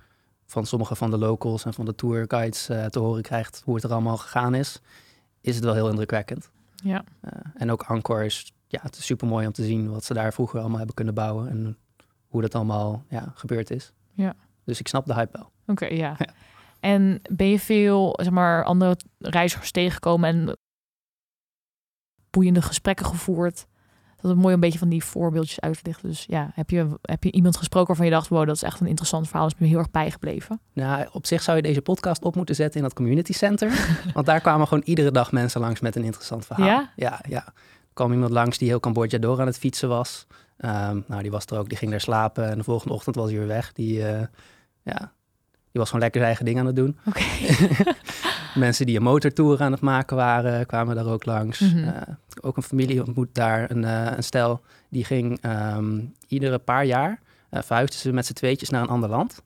van 0.46 0.66
sommige 0.66 0.96
van 0.96 1.12
de 1.12 1.18
locals 1.18 1.66
en 1.66 1.74
van 1.74 1.86
de 1.86 1.96
tourguides 1.96 2.70
eh, 2.70 2.86
te 2.86 3.00
horen 3.00 3.22
krijgt 3.22 3.62
hoe 3.66 3.76
het 3.76 3.84
er 3.84 3.92
allemaal 3.92 4.18
gegaan 4.18 4.54
is, 4.54 4.82
is 5.42 5.56
het 5.56 5.64
wel 5.64 5.74
heel 5.74 5.90
indrukwekkend. 5.90 6.50
Ja. 6.84 7.04
Uh, 7.22 7.32
en 7.56 7.72
ook 7.72 7.84
Angkor 7.84 8.24
is, 8.24 8.54
ja, 8.68 8.80
het 8.82 8.98
is 8.98 9.06
super 9.06 9.28
mooi 9.28 9.46
om 9.46 9.54
te 9.54 9.64
zien 9.64 9.90
wat 9.90 10.04
ze 10.04 10.14
daar 10.14 10.34
vroeger 10.34 10.60
allemaal 10.60 10.78
hebben 10.78 10.96
kunnen 10.96 11.14
bouwen 11.14 11.50
en 11.50 11.78
hoe 12.28 12.42
dat 12.42 12.56
allemaal 12.56 13.04
ja, 13.10 13.32
gebeurd 13.36 13.72
is. 13.72 13.94
Ja. 14.14 14.36
Dus 14.64 14.80
ik 14.80 14.88
snap 14.88 15.06
de 15.06 15.14
hype 15.14 15.38
wel. 15.38 15.52
Oké, 15.68 15.86
ja. 15.86 16.16
Ja. 16.18 16.34
En 16.80 17.22
ben 17.30 17.48
je 17.48 17.60
veel, 17.60 18.20
zeg 18.22 18.32
maar, 18.32 18.64
andere 18.64 18.98
reizigers 19.18 19.72
tegengekomen 19.72 20.30
en 20.30 20.58
boeiende 22.30 22.62
gesprekken 22.62 23.06
gevoerd? 23.06 23.68
Dat 24.22 24.32
is 24.32 24.38
mooi 24.38 24.54
een 24.54 24.60
beetje 24.60 24.80
van 24.80 24.90
die 24.90 25.04
voorbeeldjes 25.04 25.60
uit 25.60 25.74
te 25.74 25.82
lichten. 25.84 26.10
Dus 26.10 26.26
ja, 26.28 26.52
heb 26.54 26.70
je, 26.70 26.88
heb 27.02 27.24
je 27.24 27.32
iemand 27.32 27.58
gesproken 27.58 27.88
waarvan 27.88 28.06
je 28.06 28.12
dacht, 28.12 28.28
wow, 28.28 28.46
dat 28.46 28.56
is 28.56 28.64
echt 28.64 28.80
een 28.80 28.88
interessant 28.88 29.28
verhaal. 29.28 29.44
Dat 29.44 29.54
is 29.54 29.60
me 29.60 29.68
heel 29.68 29.78
erg 29.78 29.92
bijgebleven. 29.92 30.60
Nou, 30.74 31.08
op 31.12 31.26
zich 31.26 31.42
zou 31.42 31.58
je 31.58 31.64
deze 31.64 31.82
podcast 31.82 32.24
op 32.24 32.36
moeten 32.36 32.56
zetten 32.56 32.78
in 32.78 32.84
dat 32.84 32.94
community 32.94 33.34
center. 33.34 33.72
want 34.14 34.26
daar 34.26 34.42
kwamen 34.42 34.68
gewoon 34.68 34.84
iedere 34.86 35.12
dag 35.12 35.32
mensen 35.32 35.62
langs 35.62 35.80
met 35.80 35.96
een 35.96 36.04
interessant 36.04 36.46
verhaal. 36.46 36.66
Ja? 36.66 36.92
Ja, 36.96 37.20
ja. 37.28 37.46
Er 37.46 37.98
kwam 37.98 38.12
iemand 38.12 38.32
langs 38.32 38.58
die 38.58 38.68
heel 38.68 38.80
Cambodja 38.80 39.18
door 39.18 39.40
aan 39.40 39.48
het 39.48 39.58
fietsen 39.58 39.90
was. 39.90 40.28
Ehm, 40.58 41.00
nou, 41.08 41.22
die 41.22 41.32
was 41.32 41.46
er 41.46 41.58
ook, 41.58 41.70
die 41.70 41.78
ging 41.78 41.92
daar 41.92 42.02
slapen 42.02 42.50
en 42.50 42.58
de 42.58 42.64
volgende 42.64 42.94
ochtend 42.94 43.16
was 43.16 43.30
hij 43.30 43.38
weer 43.38 43.48
weg. 43.48 43.74
Die, 43.74 44.00
uh, 44.00 44.22
ja, 44.84 45.12
die 45.72 45.82
was 45.82 45.86
gewoon 45.86 46.02
lekker 46.02 46.22
zijn 46.22 46.24
eigen 46.24 46.46
ding 46.46 46.60
aan 46.60 46.66
het 46.66 46.76
doen. 46.76 46.98
Oké. 47.06 47.24
Mensen 48.56 48.86
die 48.86 48.96
een 48.98 49.04
motortour 49.04 49.62
aan 49.62 49.72
het 49.72 49.82
maken 49.82 50.16
waren, 50.16 50.66
kwamen 50.66 50.96
daar 50.96 51.06
ook 51.06 51.26
langs. 51.26 51.60
Mhm. 51.60 51.78
Uh, 51.78 51.92
ook 52.42 52.58
een 52.58 52.64
familie 52.64 53.06
ontmoet 53.06 53.30
daar, 53.32 53.72
een, 53.72 53.84
uh, 53.84 54.12
een 54.16 54.24
stel. 54.24 54.62
Die 54.90 55.06
ging 55.06 55.40
um, 55.76 56.14
iedere 56.28 56.58
paar 56.58 56.86
jaar, 56.86 57.20
uh, 57.52 57.62
verhuisden 57.62 58.00
ze 58.00 58.12
met 58.12 58.26
z'n 58.26 58.34
tweetjes 58.34 58.70
naar 58.70 58.82
een 58.82 58.88
ander 58.88 59.10
land. 59.10 59.42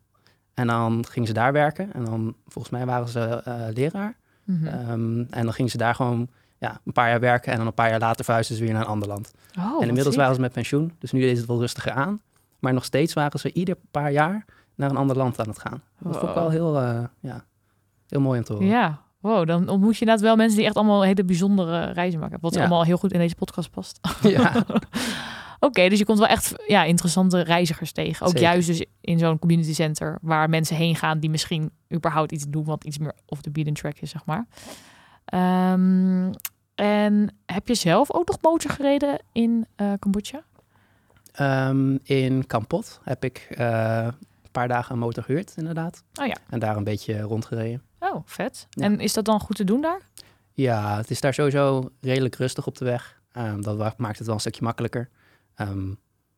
En 0.53 0.67
dan 0.67 1.05
gingen 1.09 1.27
ze 1.27 1.33
daar 1.33 1.53
werken. 1.53 1.93
En 1.93 2.05
dan, 2.05 2.35
volgens 2.47 2.73
mij 2.73 2.85
waren 2.85 3.07
ze 3.07 3.41
leraar. 3.73 4.15
Mhm. 4.43 4.67
Um, 4.67 5.27
en 5.29 5.43
dan 5.43 5.53
gingen 5.53 5.71
ze 5.71 5.77
daar 5.77 5.95
gewoon 5.95 6.27
ja, 6.57 6.79
een 6.85 6.93
paar 6.93 7.09
jaar 7.09 7.19
werken. 7.19 7.51
En 7.51 7.57
dan 7.57 7.67
een 7.67 7.73
paar 7.73 7.89
jaar 7.89 7.99
later 7.99 8.25
verhuisden 8.25 8.57
ze 8.57 8.63
weer 8.63 8.73
naar 8.73 8.81
een 8.81 8.87
ander 8.87 9.07
land. 9.07 9.31
Oh, 9.59 9.81
en 9.81 9.87
inmiddels 9.87 10.15
waren 10.15 10.35
ze 10.35 10.41
met 10.41 10.51
pensioen. 10.51 10.93
Dus 10.99 11.11
nu 11.11 11.25
is 11.25 11.37
het 11.37 11.47
wel 11.47 11.59
rustiger 11.59 11.91
aan. 11.91 12.21
Maar 12.59 12.73
nog 12.73 12.85
steeds 12.85 13.13
waren 13.13 13.39
ze 13.39 13.53
ieder 13.53 13.75
paar 13.91 14.11
jaar 14.11 14.45
naar 14.75 14.89
een 14.89 14.97
ander 14.97 15.17
land 15.17 15.39
aan 15.39 15.47
het 15.47 15.59
gaan. 15.59 15.81
Dat 15.99 16.11
Wow. 16.11 16.13
vond 16.15 16.27
ik 16.29 16.35
wel 16.35 16.49
heel, 16.49 16.81
uh, 16.81 16.99
ja, 17.19 17.43
heel 18.09 18.21
mooi 18.21 18.39
om 18.39 18.45
te 18.45 18.53
horen. 18.53 18.67
Ja, 18.67 19.01
wow, 19.19 19.47
dan 19.47 19.69
ontmoet 19.69 19.93
je 19.93 19.99
inderdaad 19.99 20.23
wel 20.25 20.35
mensen 20.35 20.57
die 20.57 20.65
echt 20.65 20.75
allemaal 20.75 21.03
hele 21.03 21.23
bijzondere 21.25 21.91
reizen 21.91 22.19
maken. 22.19 22.37
Wat 22.41 22.53
Ja. 22.53 22.59
allemaal 22.59 22.83
heel 22.83 22.97
goed 22.97 23.13
in 23.13 23.19
deze 23.19 23.35
podcast 23.35 23.71
past. 23.71 23.99
Ja, 24.21 24.53
Oké, 25.59 25.89
dus 25.89 25.99
je 25.99 26.05
komt 26.05 26.19
wel 26.19 26.27
echt 26.27 26.53
ja, 26.67 26.83
interessante 26.83 27.41
reizigers 27.41 27.91
tegen. 27.91 28.25
Ook 28.25 28.31
Zeker. 28.31 28.47
juist 28.47 28.67
dus 28.67 28.85
in 29.01 29.19
zo'n 29.19 29.39
community 29.39 29.73
center 29.73 30.17
waar 30.21 30.49
mensen 30.49 30.75
heen 30.75 30.95
gaan 30.95 31.19
die 31.19 31.29
misschien 31.29 31.71
überhaupt 31.93 32.31
iets 32.31 32.45
doen 32.47 32.63
wat 32.63 32.83
iets 32.83 32.97
meer 32.97 33.13
off 33.25 33.41
the 33.41 33.51
beaten 33.51 33.73
track 33.73 33.97
is, 33.99 34.09
zeg 34.09 34.25
maar. 34.25 34.47
Ehm, 35.25 36.31
en 36.75 37.35
heb 37.45 37.67
je 37.67 37.75
zelf 37.75 38.11
ook 38.13 38.27
nog 38.27 38.37
motor 38.41 38.71
gereden 38.71 39.19
in 39.31 39.65
eh, 39.75 39.93
Cambodja? 39.99 40.43
um, 41.39 41.99
in 42.03 42.45
Kampot 42.47 42.99
heb 43.03 43.23
ik 43.23 43.47
uh, 43.57 44.07
een 44.43 44.51
paar 44.51 44.67
dagen 44.67 44.93
een 44.93 44.99
motor 44.99 45.23
gehuurd, 45.23 45.53
inderdaad. 45.55 46.03
Oh 46.21 46.25
ja. 46.27 46.35
En 46.49 46.59
daar 46.59 46.77
een 46.77 46.83
beetje 46.83 47.21
rondgereden. 47.21 47.81
Oh, 48.13 48.21
vet. 48.25 48.67
Ja. 48.69 48.83
En 48.83 48.99
is 48.99 49.13
dat 49.13 49.25
dan 49.25 49.39
goed 49.39 49.55
te 49.55 49.63
doen 49.63 49.81
daar? 49.81 50.01
Ja, 50.53 50.97
het 50.97 51.11
is 51.11 51.21
daar 51.21 51.33
sowieso 51.33 51.89
redelijk 52.01 52.35
rustig 52.35 52.67
op 52.67 52.77
de 52.77 52.85
weg. 52.85 53.21
Um, 53.37 53.61
dat 53.61 53.97
maakt 53.97 54.17
het 54.17 54.25
wel 54.25 54.35
een 54.35 54.41
stukje 54.41 54.63
makkelijker. 54.63 55.09
Um, 55.57 55.97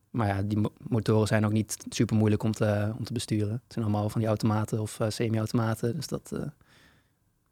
maar 0.09 0.27
ja, 0.27 0.41
die 0.41 0.57
mo- 0.57 0.73
motoren 0.87 1.27
zijn 1.27 1.45
ook 1.45 1.51
niet 1.51 1.77
super 1.89 2.15
moeilijk 2.15 2.43
om 2.43 2.51
te, 2.51 2.93
om 2.97 3.03
te 3.03 3.13
besturen. 3.13 3.51
Het 3.51 3.73
zijn 3.73 3.85
allemaal 3.85 4.09
van 4.09 4.19
die 4.19 4.29
automaten 4.29 4.79
of 4.81 4.99
uh, 4.99 5.07
semi-automaten. 5.09 5.95
Dus 5.95 6.07
dat 6.07 6.29
uh, 6.33 6.39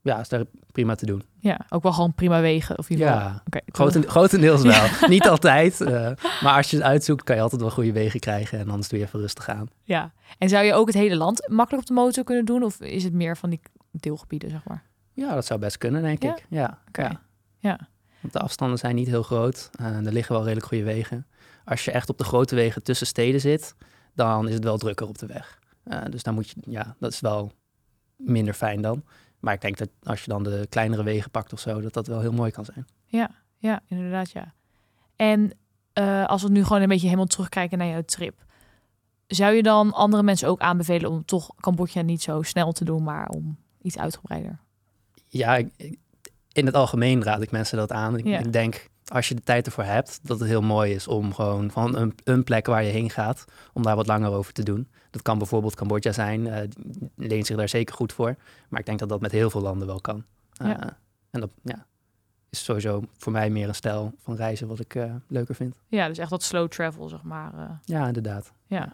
ja, 0.01 0.19
is 0.19 0.29
daar 0.29 0.43
prima 0.71 0.95
te 0.95 1.05
doen. 1.05 1.23
Ja, 1.39 1.59
ook 1.69 1.83
wel 1.83 1.93
gewoon 1.93 2.13
prima 2.13 2.41
wegen. 2.41 2.77
Of 2.77 2.89
in 2.89 2.97
ieder 2.97 3.11
geval. 3.13 3.29
Ja, 3.29 3.41
Groten, 3.65 4.09
grotendeels 4.09 4.61
wel. 4.73 5.09
Niet 5.09 5.27
altijd. 5.27 5.81
eh, 5.81 6.11
maar 6.41 6.55
als 6.55 6.69
je 6.69 6.77
het 6.77 6.85
uitzoekt, 6.85 7.23
kan 7.23 7.35
je 7.35 7.41
altijd 7.41 7.61
wel 7.61 7.69
goede 7.71 7.91
wegen 7.91 8.19
krijgen. 8.19 8.59
En 8.59 8.69
anders 8.69 8.87
doe 8.89 8.99
je 8.99 9.05
even 9.05 9.19
rustig 9.19 9.49
aan. 9.49 9.67
Ja. 9.83 10.11
En 10.37 10.49
zou 10.49 10.65
je 10.65 10.73
ook 10.73 10.87
het 10.87 10.95
hele 10.95 11.15
land 11.15 11.47
makkelijk 11.49 11.81
op 11.81 11.87
de 11.87 12.01
motor 12.01 12.23
kunnen 12.23 12.45
doen? 12.45 12.63
Of 12.63 12.79
is 12.81 13.03
het 13.03 13.13
meer 13.13 13.37
van 13.37 13.49
die 13.49 13.59
deelgebieden, 14.01 14.49
zeg 14.49 14.63
maar? 14.67 14.83
Ja, 15.13 15.33
dat 15.33 15.45
zou 15.45 15.59
best 15.59 15.77
kunnen, 15.77 16.01
denk 16.01 16.23
Ja? 16.23 16.35
ik. 16.35 16.45
Ja, 16.49 16.79
Oké. 16.87 17.01
ja. 17.01 17.21
Ja. 17.57 17.79
Want 18.21 18.33
de 18.33 18.39
afstanden 18.39 18.77
zijn 18.77 18.95
niet 18.95 19.07
heel 19.07 19.23
groot. 19.23 19.69
Eh, 19.79 20.05
er 20.05 20.13
liggen 20.13 20.33
wel 20.35 20.43
redelijk 20.43 20.67
goede 20.67 20.83
wegen. 20.83 21.27
Als 21.65 21.85
je 21.85 21.91
echt 21.91 22.09
op 22.09 22.17
de 22.17 22.23
grote 22.23 22.55
wegen 22.55 22.83
tussen 22.83 23.07
steden 23.07 23.41
zit, 23.41 23.75
dan 24.13 24.47
is 24.47 24.53
het 24.53 24.63
wel 24.63 24.77
drukker 24.77 25.07
op 25.07 25.17
de 25.17 25.25
weg. 25.25 25.59
Eh, 25.83 26.01
dus 26.09 26.23
dan 26.23 26.33
moet 26.33 26.49
je, 26.49 26.55
ja, 26.65 26.95
dat 26.99 27.11
is 27.11 27.19
wel 27.19 27.51
minder 28.15 28.53
fijn 28.53 28.81
dan. 28.81 29.03
Maar 29.39 29.53
ik 29.53 29.61
denk 29.61 29.77
dat 29.77 29.89
als 30.03 30.23
je 30.23 30.29
dan 30.29 30.43
de 30.43 30.65
kleinere 30.69 31.03
wegen 31.03 31.31
pakt 31.31 31.53
of 31.53 31.59
zo, 31.59 31.81
dat 31.81 31.93
dat 31.93 32.07
wel 32.07 32.19
heel 32.19 32.31
mooi 32.33 32.51
kan 32.51 32.65
zijn. 32.65 32.85
Ja, 33.57 33.81
inderdaad, 33.87 34.31
ja. 34.31 34.53
En 35.15 35.51
eh, 35.93 36.25
als 36.25 36.41
we 36.43 36.49
nu 36.49 36.63
gewoon 36.63 36.81
een 36.81 36.87
beetje 36.87 37.05
helemaal 37.05 37.25
terugkijken 37.25 37.77
naar 37.77 37.87
jouw 37.87 38.01
trip. 38.01 38.43
Zou 39.27 39.53
je 39.53 39.63
dan 39.63 39.93
andere 39.93 40.23
mensen 40.23 40.47
ook 40.47 40.59
aanbevelen 40.59 41.09
om 41.11 41.25
toch 41.25 41.51
Cambodja 41.55 42.01
niet 42.01 42.21
zo 42.21 42.41
snel 42.41 42.71
te 42.71 42.85
doen, 42.85 43.03
maar 43.03 43.29
om 43.29 43.57
iets 43.85 43.97
uitgebreider? 43.97 44.57
Ja, 45.27 45.55
ik- 45.55 45.97
in 46.51 46.65
het 46.65 46.75
algemeen 46.75 47.23
raad 47.23 47.41
ik 47.41 47.51
mensen 47.51 47.77
dat 47.77 47.91
aan. 47.91 48.17
Ik, 48.17 48.25
Ja. 48.25 48.39
ik 48.39 48.53
denk, 48.53 48.89
als 49.07 49.27
je 49.27 49.35
de 49.35 49.41
tijd 49.43 49.65
ervoor 49.65 49.83
hebt, 49.83 50.19
dat 50.23 50.39
het 50.39 50.47
heel 50.47 50.61
mooi 50.61 50.93
is 50.93 51.07
om 51.07 51.33
gewoon 51.33 51.71
van 51.71 51.95
een, 51.95 52.13
een 52.23 52.43
plek 52.43 52.65
waar 52.65 52.83
je 52.83 52.91
heen 52.91 53.09
gaat, 53.09 53.45
om 53.73 53.83
daar 53.83 53.95
wat 53.95 54.07
langer 54.07 54.31
over 54.31 54.53
te 54.53 54.63
doen. 54.63 54.87
Dat 55.09 55.21
kan 55.21 55.37
bijvoorbeeld 55.37 55.75
Cambodja 55.75 56.11
zijn, 56.11 56.69
die 57.15 57.27
leent 57.27 57.45
zich 57.45 57.57
daar 57.57 57.69
zeker 57.69 57.95
goed 57.95 58.13
voor. 58.13 58.35
Maar 58.69 58.79
ik 58.79 58.85
denk 58.85 58.99
dat 58.99 59.09
dat 59.09 59.21
met 59.21 59.31
heel 59.31 59.49
veel 59.49 59.61
landen 59.61 59.87
wel 59.87 60.01
kan. 60.01 60.23
Eh, 60.57 60.67
Ja. 60.67 60.97
En 61.29 61.39
dat 61.41 61.49
ja, 61.63 61.85
is 62.49 62.63
sowieso 62.63 63.03
voor 63.17 63.31
mij 63.31 63.49
meer 63.49 63.67
een 63.67 63.75
stijl 63.75 64.13
van 64.19 64.35
reizen 64.35 64.67
wat 64.67 64.79
ik 64.79 64.95
eh, 64.95 65.13
leuker 65.27 65.55
vind. 65.55 65.75
Ja, 65.87 66.07
dus 66.07 66.17
echt 66.17 66.29
wat 66.29 66.43
slow 66.43 66.67
travel, 66.67 67.09
zeg 67.09 67.23
maar. 67.23 67.79
Ja, 67.83 68.07
inderdaad. 68.07 68.51
ja. 68.67 68.93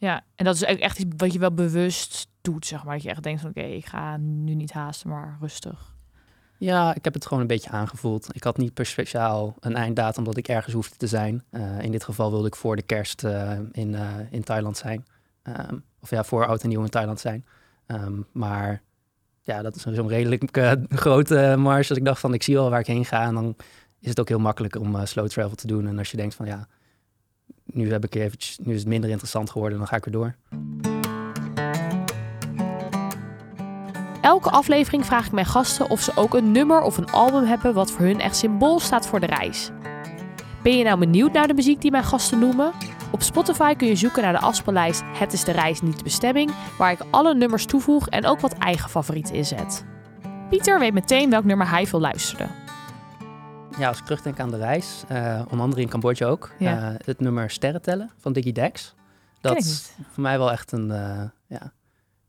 Ja, 0.00 0.24
en 0.34 0.44
dat 0.44 0.54
is 0.54 0.62
echt 0.62 0.98
iets 0.98 1.14
wat 1.16 1.32
je 1.32 1.38
wel 1.38 1.54
bewust 1.54 2.26
doet, 2.40 2.66
zeg 2.66 2.84
maar. 2.84 2.94
Dat 2.94 3.02
je 3.02 3.10
echt 3.10 3.22
denkt 3.22 3.40
van, 3.40 3.50
oké, 3.50 3.60
ik 3.60 3.86
ga 3.86 4.16
nu 4.16 4.54
niet 4.54 4.72
haasten, 4.72 5.08
maar 5.08 5.36
rustig. 5.40 5.94
Ja, 6.58 6.94
ik 6.94 7.04
heb 7.04 7.14
het 7.14 7.26
gewoon 7.26 7.40
een 7.40 7.46
beetje 7.46 7.70
aangevoeld. 7.70 8.28
Ik 8.32 8.42
had 8.42 8.56
niet 8.56 8.74
per 8.74 8.86
speciaal 8.86 9.54
een 9.60 9.74
einddatum 9.74 10.24
dat 10.24 10.36
ik 10.36 10.48
ergens 10.48 10.74
hoefde 10.74 10.96
te 10.96 11.06
zijn. 11.06 11.44
Eh, 11.50 11.80
in 11.80 11.90
dit 11.90 12.04
geval 12.04 12.30
wilde 12.30 12.46
ik 12.46 12.56
voor 12.56 12.76
de 12.76 12.82
kerst 12.82 13.24
eh, 13.24 13.58
in, 13.72 13.94
eh, 13.94 14.08
in 14.30 14.42
Thailand 14.42 14.76
zijn. 14.76 15.06
Ehm, 15.42 15.76
of 16.00 16.10
ja, 16.10 16.24
voor 16.24 16.46
oud 16.46 16.62
en 16.62 16.68
nieuw 16.68 16.82
in 16.82 16.88
Thailand 16.88 17.20
zijn. 17.20 17.44
Ehm, 17.86 18.20
maar 18.32 18.82
ja, 19.42 19.62
dat 19.62 19.76
is 19.76 19.82
zo'n 19.82 20.08
redelijk 20.08 20.58
grote 21.06 21.54
marge. 21.58 21.88
Dat 21.88 21.96
ik 21.96 22.04
dacht 22.04 22.20
van, 22.20 22.34
ik 22.34 22.42
zie 22.42 22.54
wel 22.54 22.70
waar 22.70 22.80
ik 22.80 22.86
heen 22.86 23.04
ga. 23.04 23.22
En 23.24 23.34
dan 23.34 23.56
is 24.00 24.08
het 24.08 24.20
ook 24.20 24.28
heel 24.28 24.38
makkelijk 24.38 24.76
om 24.76 25.06
slow 25.06 25.28
travel 25.28 25.56
te 25.56 25.66
doen. 25.66 25.86
En 25.86 25.98
als 25.98 26.10
je 26.10 26.16
denkt 26.16 26.34
van, 26.34 26.46
ja, 26.46 26.68
nu, 27.74 27.90
heb 27.90 28.04
ik 28.04 28.14
eventjes, 28.14 28.58
nu 28.62 28.74
is 28.74 28.80
het 28.80 28.88
minder 28.88 29.10
interessant 29.10 29.50
geworden, 29.50 29.78
dan 29.78 29.86
ga 29.86 29.96
ik 29.96 30.04
weer 30.04 30.14
door. 30.14 30.34
Elke 34.20 34.50
aflevering 34.50 35.06
vraag 35.06 35.26
ik 35.26 35.32
mijn 35.32 35.46
gasten 35.46 35.90
of 35.90 36.00
ze 36.00 36.12
ook 36.14 36.34
een 36.34 36.52
nummer 36.52 36.82
of 36.82 36.96
een 36.96 37.10
album 37.10 37.44
hebben 37.44 37.74
wat 37.74 37.90
voor 37.90 38.04
hun 38.04 38.20
echt 38.20 38.36
symbool 38.36 38.80
staat 38.80 39.06
voor 39.06 39.20
de 39.20 39.26
reis. 39.26 39.70
Ben 40.62 40.76
je 40.76 40.84
nou 40.84 40.98
benieuwd 40.98 41.32
naar 41.32 41.46
de 41.46 41.54
muziek 41.54 41.80
die 41.80 41.90
mijn 41.90 42.04
gasten 42.04 42.38
noemen? 42.38 42.72
Op 43.10 43.22
Spotify 43.22 43.74
kun 43.74 43.88
je 43.88 43.96
zoeken 43.96 44.22
naar 44.22 44.32
de 44.32 44.38
afspeellijst 44.38 45.02
Het 45.06 45.32
is 45.32 45.44
de 45.44 45.52
reis, 45.52 45.80
niet 45.80 45.96
de 45.96 46.02
bestemming, 46.02 46.50
waar 46.78 46.92
ik 46.92 47.04
alle 47.10 47.34
nummers 47.34 47.66
toevoeg 47.66 48.08
en 48.08 48.26
ook 48.26 48.40
wat 48.40 48.52
eigen 48.52 48.90
favorieten 48.90 49.34
inzet. 49.34 49.84
Pieter 50.48 50.78
weet 50.78 50.92
meteen 50.92 51.30
welk 51.30 51.44
nummer 51.44 51.70
hij 51.70 51.86
wil 51.90 52.00
luisteren. 52.00 52.59
Ja, 53.80 53.88
als 53.88 53.98
ik 53.98 54.04
terugdenk 54.04 54.40
aan 54.40 54.50
de 54.50 54.56
reis, 54.56 55.04
eh 55.08 55.40
onder 55.44 55.60
andere 55.60 55.82
in 55.82 55.88
Cambodja 55.88 56.26
ook, 56.26 56.50
Ja. 56.58 56.88
eh, 56.92 56.94
het 57.04 57.20
nummer 57.20 57.50
Sterren 57.50 57.82
tellen 57.82 58.10
van 58.18 58.32
Diggy 58.32 58.52
Dex. 58.52 58.94
Dat 59.40 59.56
is 59.56 59.92
voor 60.12 60.22
mij 60.22 60.38
wel 60.38 60.50
echt 60.52 60.72
een 60.72 60.90
eh, 60.90 61.22
ja, 61.46 61.72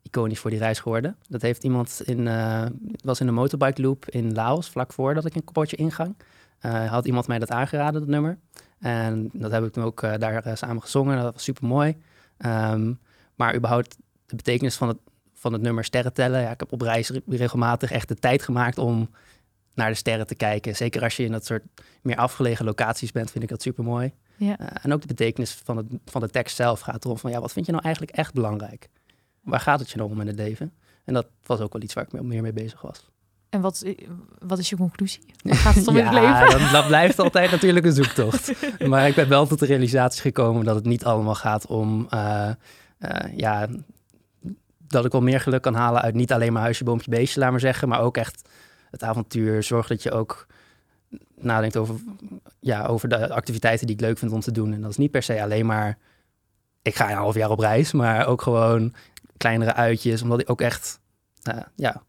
iconisch 0.01 0.39
voor 0.39 0.49
die 0.49 0.59
reis 0.59 0.79
geworden. 0.79 1.15
Dat 1.29 1.41
heeft 1.41 1.63
iemand 1.63 2.01
in, 2.05 2.23
was 3.03 3.19
in 3.19 3.27
een 3.27 3.33
motorbike 3.33 3.81
loop 3.81 4.05
in 4.09 4.33
Laos, 4.33 4.69
vlak 4.69 4.93
voordat 4.93 5.25
ik 5.25 5.35
in 5.35 5.43
Cambodja 5.43 5.77
ingang. 5.77 6.15
Had 6.87 7.05
iemand 7.05 7.27
mij 7.27 7.39
dat 7.39 7.51
aangeraden, 7.51 7.99
dat 7.99 8.09
nummer. 8.09 8.37
En 8.79 9.29
dat 9.33 9.51
heb 9.51 9.63
ik 9.65 9.71
toen 9.71 9.83
ook 9.83 10.01
daar 10.19 10.57
samen 10.57 10.81
gezongen. 10.81 11.21
Dat 11.21 11.33
was 11.33 11.43
super 11.43 11.67
mooi. 11.67 11.97
maar 13.35 13.55
überhaupt 13.55 13.97
de 14.25 14.35
betekenis 14.35 14.75
van 14.75 14.87
het, 14.87 14.97
van 15.33 15.53
het 15.53 15.61
nummer 15.61 15.83
sterren 15.83 16.13
tellen. 16.13 16.41
Ja, 16.41 16.51
ik 16.51 16.59
heb 16.59 16.71
op 16.71 16.81
reis 16.81 17.09
re- 17.09 17.21
regelmatig 17.27 17.91
echt 17.91 18.07
de 18.07 18.15
tijd 18.15 18.41
gemaakt 18.43 18.77
om 18.77 19.09
naar 19.73 19.89
de 19.89 19.95
sterren 19.95 20.27
te 20.27 20.35
kijken. 20.35 20.75
Zeker 20.75 21.01
als 21.03 21.15
je 21.17 21.23
in 21.23 21.31
dat 21.31 21.45
soort 21.45 21.63
meer 22.01 22.15
afgelegen 22.15 22.65
locaties 22.65 23.11
bent, 23.11 23.31
vind 23.31 23.43
ik 23.43 23.49
dat 23.49 23.61
super 23.61 23.83
mooi. 23.83 24.13
Ja. 24.35 24.57
en 24.83 24.93
ook 24.93 25.01
de 25.01 25.07
betekenis 25.07 25.59
van, 25.63 25.77
het, 25.77 25.85
van 26.05 26.21
de 26.21 26.29
tekst 26.29 26.55
zelf 26.55 26.79
gaat 26.79 27.05
erom 27.05 27.17
van 27.17 27.31
ja, 27.31 27.39
wat 27.41 27.51
vind 27.51 27.65
je 27.65 27.71
nou 27.71 27.83
eigenlijk 27.83 28.15
echt 28.15 28.33
belangrijk? 28.33 28.89
Waar 29.41 29.59
gaat 29.59 29.79
het 29.79 29.89
je 29.89 29.97
nou 29.97 30.09
om 30.11 30.21
in 30.21 30.27
het 30.27 30.35
leven? 30.35 30.73
En 31.05 31.13
dat 31.13 31.27
was 31.45 31.59
ook 31.59 31.73
wel 31.73 31.81
iets 31.81 31.93
waar 31.93 32.03
ik 32.03 32.11
me- 32.11 32.23
meer 32.23 32.41
mee 32.41 32.53
bezig 32.53 32.81
was. 32.81 33.09
En 33.49 33.61
wat, 33.61 33.83
wat 34.39 34.59
is 34.59 34.69
je 34.69 34.75
conclusie? 34.75 35.21
Waar 35.43 35.55
gaat 35.55 35.75
het 35.75 35.87
om 35.87 35.97
in 35.97 36.05
het 36.05 36.13
leven? 36.13 36.59
Dat, 36.59 36.71
dat 36.71 36.87
blijft 36.87 37.19
altijd 37.19 37.51
natuurlijk 37.51 37.85
een 37.85 37.93
zoektocht. 37.93 38.51
Maar 38.87 39.07
ik 39.07 39.15
ben 39.15 39.29
wel 39.29 39.47
tot 39.47 39.59
de 39.59 39.65
realisatie 39.65 40.21
gekomen 40.21 40.65
dat 40.65 40.75
het 40.75 40.85
niet 40.85 41.05
allemaal 41.05 41.35
gaat 41.35 41.65
om... 41.65 42.07
eh, 42.09 42.49
eh, 42.97 43.37
ja, 43.37 43.67
dat 44.87 45.05
ik 45.05 45.11
wel 45.11 45.21
meer 45.21 45.39
geluk 45.39 45.61
kan 45.61 45.73
halen 45.73 46.01
uit 46.01 46.15
niet 46.15 46.31
alleen 46.33 46.53
maar 46.53 46.61
huisje, 46.61 46.83
boompje, 46.83 47.11
beestje, 47.11 47.39
laat 47.39 47.51
maar 47.51 47.59
zeggen. 47.59 47.87
Maar 47.89 48.01
ook 48.01 48.17
echt 48.17 48.49
het 48.91 49.03
avontuur. 49.03 49.63
Zorg 49.63 49.87
dat 49.87 50.03
je 50.03 50.11
ook 50.11 50.47
nadenkt 51.35 51.77
over, 51.77 51.95
ja, 52.59 52.85
over 52.85 53.09
de 53.09 53.33
activiteiten 53.33 53.87
die 53.87 53.95
ik 53.95 54.01
leuk 54.01 54.17
vind 54.17 54.31
om 54.31 54.39
te 54.39 54.51
doen. 54.51 54.73
En 54.73 54.81
dat 54.81 54.89
is 54.89 54.97
niet 54.97 55.11
per 55.11 55.23
se 55.23 55.41
alleen 55.41 55.65
maar... 55.65 55.97
Ik 56.81 56.95
ga 56.95 57.09
een 57.09 57.17
half 57.17 57.35
jaar 57.35 57.49
op 57.49 57.59
reis, 57.59 57.91
maar 57.91 58.27
ook 58.27 58.41
gewoon 58.41 58.93
kleinere 59.37 59.73
uitjes. 59.73 60.21
Omdat 60.21 60.39
ik 60.39 60.49
ook 60.49 60.61
echt... 60.61 60.99
eh, 61.43 61.57
ja, 61.75 62.03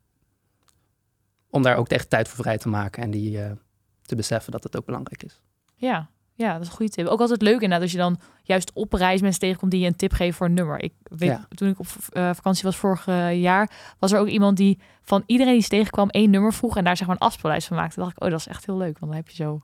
om 1.50 1.62
daar 1.62 1.76
ook 1.76 1.88
echt 1.88 2.10
tijd 2.10 2.28
voor 2.28 2.44
vrij 2.44 2.58
te 2.58 2.68
maken 2.68 3.02
en 3.02 3.10
die 3.10 3.42
eh, 3.42 3.50
te 4.02 4.16
beseffen 4.16 4.52
dat 4.52 4.62
het 4.62 4.76
ook 4.76 4.84
belangrijk 4.84 5.22
is. 5.22 5.40
Ja, 5.74 6.10
ja, 6.42 6.52
dat 6.52 6.62
is 6.62 6.68
een 6.68 6.74
goede 6.74 6.92
tip. 6.92 7.06
Ook 7.06 7.20
altijd 7.20 7.42
leuk 7.42 7.52
inderdaad 7.54 7.80
als 7.82 7.92
je 7.92 7.98
dan 7.98 8.18
juist 8.42 8.70
op 8.74 8.92
reis 8.92 9.20
mensen 9.20 9.40
tegenkomt 9.40 9.70
die 9.70 9.80
je 9.80 9.86
een 9.86 9.96
tip 9.96 10.12
geven 10.12 10.34
voor 10.34 10.46
een 10.46 10.54
nummer. 10.54 10.82
Ik 10.82 10.92
weet, 11.02 11.28
Ja. 11.28 11.46
toen 11.54 11.68
ik 11.68 11.78
op 11.78 11.86
eh, 12.12 12.30
vakantie 12.34 12.62
was 12.64 12.76
vorig 12.76 13.06
eh, 13.06 13.40
jaar, 13.40 13.70
was 13.98 14.12
er 14.12 14.18
ook 14.18 14.28
iemand 14.28 14.56
die 14.56 14.78
van 15.02 15.22
iedereen 15.26 15.52
die 15.52 15.62
ze 15.62 15.68
tegenkwam 15.68 16.08
één 16.08 16.30
nummer 16.30 16.52
vroeg 16.52 16.76
en 16.76 16.84
daar 16.84 16.96
zeg 16.96 17.06
maar 17.06 17.16
een 17.20 17.26
afspeellijst 17.26 17.66
van 17.68 17.76
maakte. 17.76 18.00
Dacht 18.00 18.12
ik, 18.16 18.22
oh, 18.22 18.30
dat 18.30 18.38
is 18.38 18.46
echt 18.46 18.66
heel 18.66 18.76
leuk, 18.76 18.98
want 18.98 19.12
dan 19.12 19.20
heb 19.22 19.28
je 19.28 19.34
zo... 19.42 19.60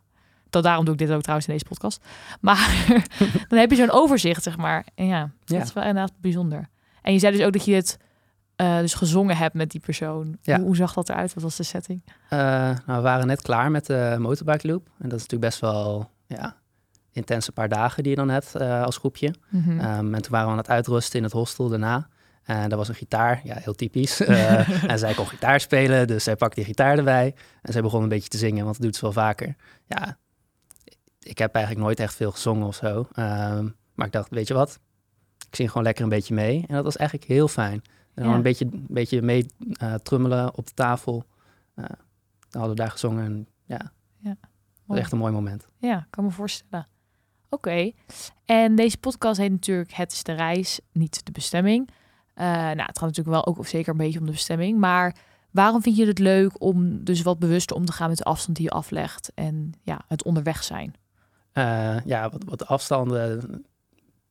Dat, 0.50 0.62
daarom 0.62 0.84
doe 0.84 0.94
ik 0.94 1.00
dit 1.00 1.10
ook 1.10 1.20
trouwens 1.20 1.48
in 1.48 1.52
deze 1.54 1.66
podcast. 1.68 2.04
Maar 2.40 2.84
dan 3.48 3.58
heb 3.58 3.70
je 3.70 3.76
zo'n 3.76 3.90
overzicht, 3.90 4.42
zeg 4.42 4.56
maar. 4.56 4.86
En 4.94 5.06
ja, 5.06 5.20
dat 5.44 5.56
Ja. 5.56 5.62
is 5.62 5.72
wel 5.72 5.84
inderdaad 5.84 6.12
bijzonder. 6.20 6.68
En 7.02 7.12
je 7.12 7.18
zei 7.18 7.36
dus 7.36 7.46
ook 7.46 7.52
dat 7.52 7.64
je 7.64 7.74
het 7.74 7.96
eh, 8.56 8.78
dus 8.78 8.94
gezongen 8.94 9.36
hebt 9.36 9.54
met 9.54 9.70
die 9.70 9.80
persoon. 9.80 10.36
Ja. 10.42 10.56
Hoe, 10.56 10.64
hoe 10.64 10.76
zag 10.76 10.92
dat 10.92 11.08
eruit? 11.08 11.34
Wat 11.34 11.42
was 11.42 11.56
de 11.56 11.62
setting? 11.62 12.02
Nou, 12.30 12.76
we 12.86 13.00
waren 13.00 13.26
net 13.26 13.42
klaar 13.42 13.70
met 13.70 13.86
de 13.86 14.16
motorbike 14.18 14.66
loop. 14.66 14.86
En 14.98 15.08
dat 15.08 15.18
is 15.18 15.26
natuurlijk 15.26 15.50
best 15.50 15.60
wel 15.60 16.10
ja, 16.26 16.56
intense 17.12 17.52
paar 17.52 17.68
dagen 17.68 18.02
die 18.02 18.12
je 18.12 18.18
dan 18.18 18.28
hebt 18.28 18.54
eh, 18.54 18.82
als 18.82 18.96
groepje. 18.96 19.34
Mhm. 19.48 19.80
Ehm, 19.80 20.14
en 20.14 20.22
toen 20.22 20.30
waren 20.32 20.46
we 20.46 20.52
aan 20.52 20.58
het 20.58 20.68
uitrusten 20.68 21.18
in 21.18 21.24
het 21.24 21.32
hostel 21.32 21.68
daarna. 21.68 22.08
En 22.42 22.68
daar 22.68 22.78
was 22.78 22.88
een 22.88 22.94
gitaar, 22.94 23.40
ja, 23.44 23.56
heel 23.56 23.74
typisch. 23.74 24.20
Eh, 24.26 24.82
en 24.90 24.98
zij 24.98 25.14
kon 25.14 25.26
gitaar 25.26 25.60
spelen, 25.60 26.06
dus 26.06 26.24
zij 26.24 26.36
pakte 26.36 26.54
die 26.56 26.64
gitaar 26.64 26.98
erbij. 26.98 27.34
En 27.62 27.72
zij 27.72 27.82
begon 27.82 28.02
een 28.02 28.08
beetje 28.08 28.28
te 28.28 28.38
zingen, 28.38 28.64
want 28.64 28.76
dat 28.76 28.84
doet 28.84 28.94
ze 28.96 29.00
wel 29.02 29.12
vaker. 29.12 29.54
Ja, 29.86 30.18
ik 31.20 31.38
heb 31.38 31.54
eigenlijk 31.54 31.84
nooit 31.84 32.00
echt 32.00 32.14
veel 32.14 32.30
gezongen 32.30 32.66
of 32.66 32.74
zo. 32.74 33.08
Ehm, 33.12 33.68
maar 33.94 34.06
ik 34.06 34.12
dacht, 34.12 34.30
weet 34.30 34.48
je 34.48 34.54
wat? 34.54 34.78
Ik 35.48 35.56
zing 35.56 35.68
gewoon 35.68 35.82
lekker 35.82 36.02
een 36.02 36.08
beetje 36.10 36.34
mee. 36.34 36.64
En 36.68 36.74
dat 36.74 36.84
was 36.84 36.96
eigenlijk 36.96 37.28
heel 37.30 37.48
fijn. 37.48 37.82
En 38.14 38.22
dan 38.22 38.28
Ja. 38.30 38.36
een 38.36 38.42
beetje, 38.42 38.64
een 38.64 38.86
beetje 38.88 39.22
mee 39.22 39.46
eh, 39.72 39.94
trummelen 39.94 40.54
op 40.56 40.66
de 40.66 40.74
tafel. 40.74 41.24
Eh, 41.74 41.84
dan 41.84 42.60
hadden 42.60 42.70
we 42.70 42.82
daar 42.82 42.90
gezongen. 42.90 43.24
En 43.24 43.48
ja, 43.64 43.92
dat 44.22 44.36
was 44.86 44.98
echt 44.98 45.12
een 45.12 45.18
mooi 45.18 45.32
moment. 45.32 45.66
Ja, 45.78 46.06
kan 46.10 46.24
me 46.24 46.30
voorstellen. 46.30 46.86
Oké. 47.50 47.90
En 48.44 48.74
deze 48.74 48.98
podcast 48.98 49.38
heet 49.38 49.50
natuurlijk 49.50 49.92
Het 49.92 50.12
is 50.12 50.22
de 50.22 50.32
reis, 50.32 50.80
niet 50.92 51.26
de 51.26 51.32
bestemming. 51.32 51.90
Eh, 52.34 52.46
nou, 52.46 52.82
het 52.82 52.98
gaat 52.98 53.08
natuurlijk 53.08 53.28
wel 53.28 53.46
ook 53.46 53.66
zeker 53.66 53.90
een 53.90 53.98
beetje 53.98 54.18
om 54.18 54.26
de 54.26 54.32
bestemming. 54.32 54.78
Maar 54.78 55.16
waarom 55.50 55.82
vind 55.82 55.96
je 55.96 56.06
het 56.06 56.18
leuk 56.18 56.62
om 56.62 57.04
dus 57.04 57.22
wat 57.22 57.38
bewuster 57.38 57.76
om 57.76 57.84
te 57.84 57.92
gaan 57.92 58.08
met 58.08 58.18
de 58.18 58.24
afstand 58.24 58.56
die 58.56 58.66
je 58.66 58.72
aflegt 58.72 59.32
en 59.34 59.72
ja, 59.82 60.00
het 60.08 60.24
onderweg 60.24 60.64
zijn? 60.64 60.94
Eh, 61.52 61.96
ja, 62.04 62.30
wat, 62.30 62.44
wat 62.44 62.66
afstanden 62.66 63.64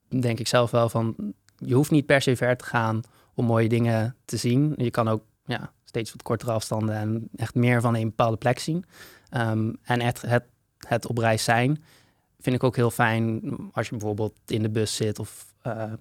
denk 0.07 0.39
ik 0.39 0.47
zelf 0.47 0.71
wel 0.71 0.89
van... 0.89 1.33
Je 1.57 1.73
hoeft 1.73 1.91
niet 1.91 2.05
per 2.05 2.21
se 2.21 2.35
ver 2.35 2.57
te 2.57 2.65
gaan 2.65 3.01
om 3.33 3.45
mooie 3.45 3.69
dingen 3.69 4.15
te 4.25 4.37
zien. 4.37 4.73
Je 4.75 4.91
kan 4.91 5.07
ook 5.07 5.23
ja, 5.45 5.71
steeds 5.83 6.11
wat 6.11 6.23
kortere 6.23 6.51
afstanden 6.51 6.95
en 6.95 7.27
echt 7.35 7.55
meer 7.55 7.81
van 7.81 7.95
een 7.95 8.07
bepaalde 8.07 8.37
plek 8.37 8.59
zien. 8.59 8.85
Ehm, 9.29 9.73
en 9.83 10.01
het, 10.01 10.21
het, 10.21 10.43
het 10.87 11.07
op 11.07 11.17
reis 11.17 11.43
zijn 11.43 11.83
vind 12.39 12.55
ik 12.55 12.63
ook 12.63 12.75
heel 12.75 12.91
fijn 12.91 13.41
als 13.71 13.85
je 13.85 13.91
bijvoorbeeld 13.91 14.33
in 14.45 14.61
de 14.61 14.69
bus 14.69 14.95
zit 14.95 15.19
of 15.19 15.53
eh, 15.61 15.93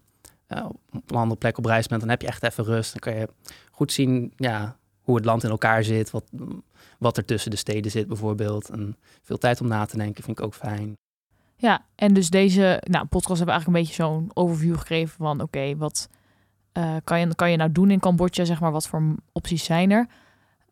eh, 0.47 0.65
op 0.65 1.11
een 1.11 1.17
andere 1.17 1.39
plek 1.39 1.59
op 1.59 1.65
reis 1.65 1.87
bent. 1.87 2.01
Dan 2.01 2.11
heb 2.11 2.23
je 2.23 2.27
echt 2.27 2.43
even 2.43 2.65
rust. 2.65 2.93
Dan 2.93 3.01
kan 3.01 3.21
je 3.21 3.29
goed 3.71 3.93
zien 3.93 4.33
ja, 4.37 4.77
hoe 5.01 5.17
het 5.17 5.25
land 5.25 5.45
in 5.45 5.51
elkaar 5.51 5.85
zit, 5.85 6.11
wat, 6.11 6.25
wat 6.99 7.17
er 7.17 7.25
tussen 7.25 7.51
de 7.51 7.57
steden 7.57 7.91
zit 7.91 8.07
bijvoorbeeld. 8.07 8.69
En 8.69 8.97
veel 9.23 9.39
tijd 9.39 9.61
om 9.61 9.69
na 9.69 9.85
te 9.85 9.97
denken 9.97 10.25
vind 10.25 10.39
ik 10.39 10.45
ook 10.45 10.55
fijn. 10.55 10.95
Ja, 11.57 11.85
en 11.95 12.15
dus 12.15 12.31
deze 12.31 12.83
nou, 12.85 13.07
podcast 13.07 13.39
hebben 13.39 13.47
we 13.47 13.53
eigenlijk 13.53 13.67
een 13.67 13.73
beetje 13.73 14.03
zo'n 14.03 14.31
overview 14.35 14.79
gegeven 14.79 15.17
van 15.17 15.41
oké, 15.41 15.77
wat 15.77 16.09
uh, 16.79 16.97
kan, 17.05 17.21
je, 17.21 17.35
kan 17.35 17.51
je 17.51 17.57
nou 17.57 17.73
doen 17.73 17.91
in 17.91 18.01
Cambodja, 18.01 18.45
zeg 18.45 18.61
maar, 18.61 18.73
wat 18.73 18.89
voor 18.89 19.15
opties 19.33 19.65
zijn 19.65 19.91
er? 19.91 20.09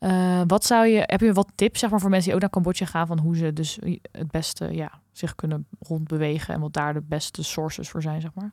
Uh, 0.04 0.40
wat 0.46 0.64
zou 0.64 0.86
je, 0.86 1.02
heb 1.06 1.20
je 1.20 1.32
wat 1.32 1.48
tips 1.54 1.80
zeg 1.80 1.90
maar, 1.90 2.00
voor 2.00 2.10
mensen 2.10 2.26
die 2.26 2.34
ook 2.34 2.40
naar 2.40 2.50
Cambodja 2.50 2.86
gaan 2.86 3.06
van 3.06 3.18
hoe 3.18 3.36
ze 3.36 3.52
dus 3.52 3.78
het 4.12 4.30
beste 4.30 4.74
ja, 4.74 5.00
zich 5.12 5.34
kunnen 5.34 5.66
rondbewegen 5.78 6.54
en 6.54 6.60
wat 6.60 6.72
daar 6.72 6.94
de 6.94 7.02
beste 7.02 7.42
sources 7.42 7.88
voor 7.88 8.02
zijn, 8.02 8.20
zeg 8.20 8.30
maar? 8.34 8.52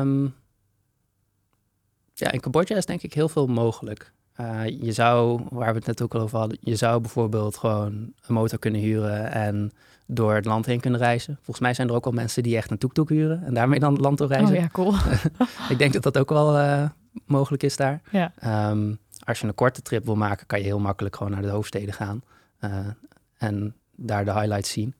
Um, 0.00 0.34
ja, 2.14 2.32
in 2.32 2.40
Cambodja 2.40 2.76
is 2.76 2.86
denk 2.86 3.02
ik 3.02 3.14
heel 3.14 3.28
veel 3.28 3.46
mogelijk. 3.46 4.12
Uh, 4.40 4.66
je 4.66 4.92
zou, 4.92 5.42
waar 5.50 5.70
we 5.72 5.78
het 5.78 5.86
net 5.86 6.02
ook 6.02 6.14
al 6.14 6.20
over 6.20 6.38
hadden, 6.38 6.58
je 6.60 6.76
zou 6.76 7.00
bijvoorbeeld 7.00 7.56
gewoon 7.56 7.92
een 8.26 8.34
motor 8.34 8.58
kunnen 8.58 8.80
huren 8.80 9.32
en 9.32 9.72
door 10.06 10.34
het 10.34 10.44
land 10.44 10.66
heen 10.66 10.80
kunnen 10.80 11.00
reizen. 11.00 11.34
Volgens 11.34 11.60
mij 11.60 11.74
zijn 11.74 11.88
er 11.88 11.94
ook 11.94 12.06
al 12.06 12.12
mensen 12.12 12.42
die 12.42 12.56
echt 12.56 12.70
een 12.70 12.78
tuk-tuk 12.78 13.08
huren 13.08 13.42
en 13.44 13.54
daarmee 13.54 13.80
dan 13.80 13.92
het 13.92 14.00
land 14.00 14.18
door 14.18 14.28
reizen. 14.28 14.56
Oh 14.56 14.60
ja, 14.60 14.68
cool. 14.72 14.94
ik 15.72 15.78
denk 15.78 15.92
dat 15.92 16.02
dat 16.02 16.18
ook 16.18 16.28
wel 16.28 16.58
uh, 16.58 16.88
mogelijk 17.26 17.62
is 17.62 17.76
daar. 17.76 18.00
Ja. 18.10 18.32
Um, 18.70 18.98
als 19.28 19.40
je 19.40 19.46
een 19.46 19.54
korte 19.54 19.82
trip 19.82 20.04
wil 20.04 20.16
maken, 20.16 20.46
kan 20.46 20.58
je 20.58 20.64
heel 20.64 20.78
makkelijk 20.78 21.16
gewoon 21.16 21.32
naar 21.32 21.42
de 21.42 21.48
hoofdsteden 21.48 21.94
gaan 21.94 22.22
uh, 22.60 22.86
en 23.38 23.74
daar 23.96 24.24
de 24.24 24.32
highlights 24.32 24.70
zien. 24.70 24.94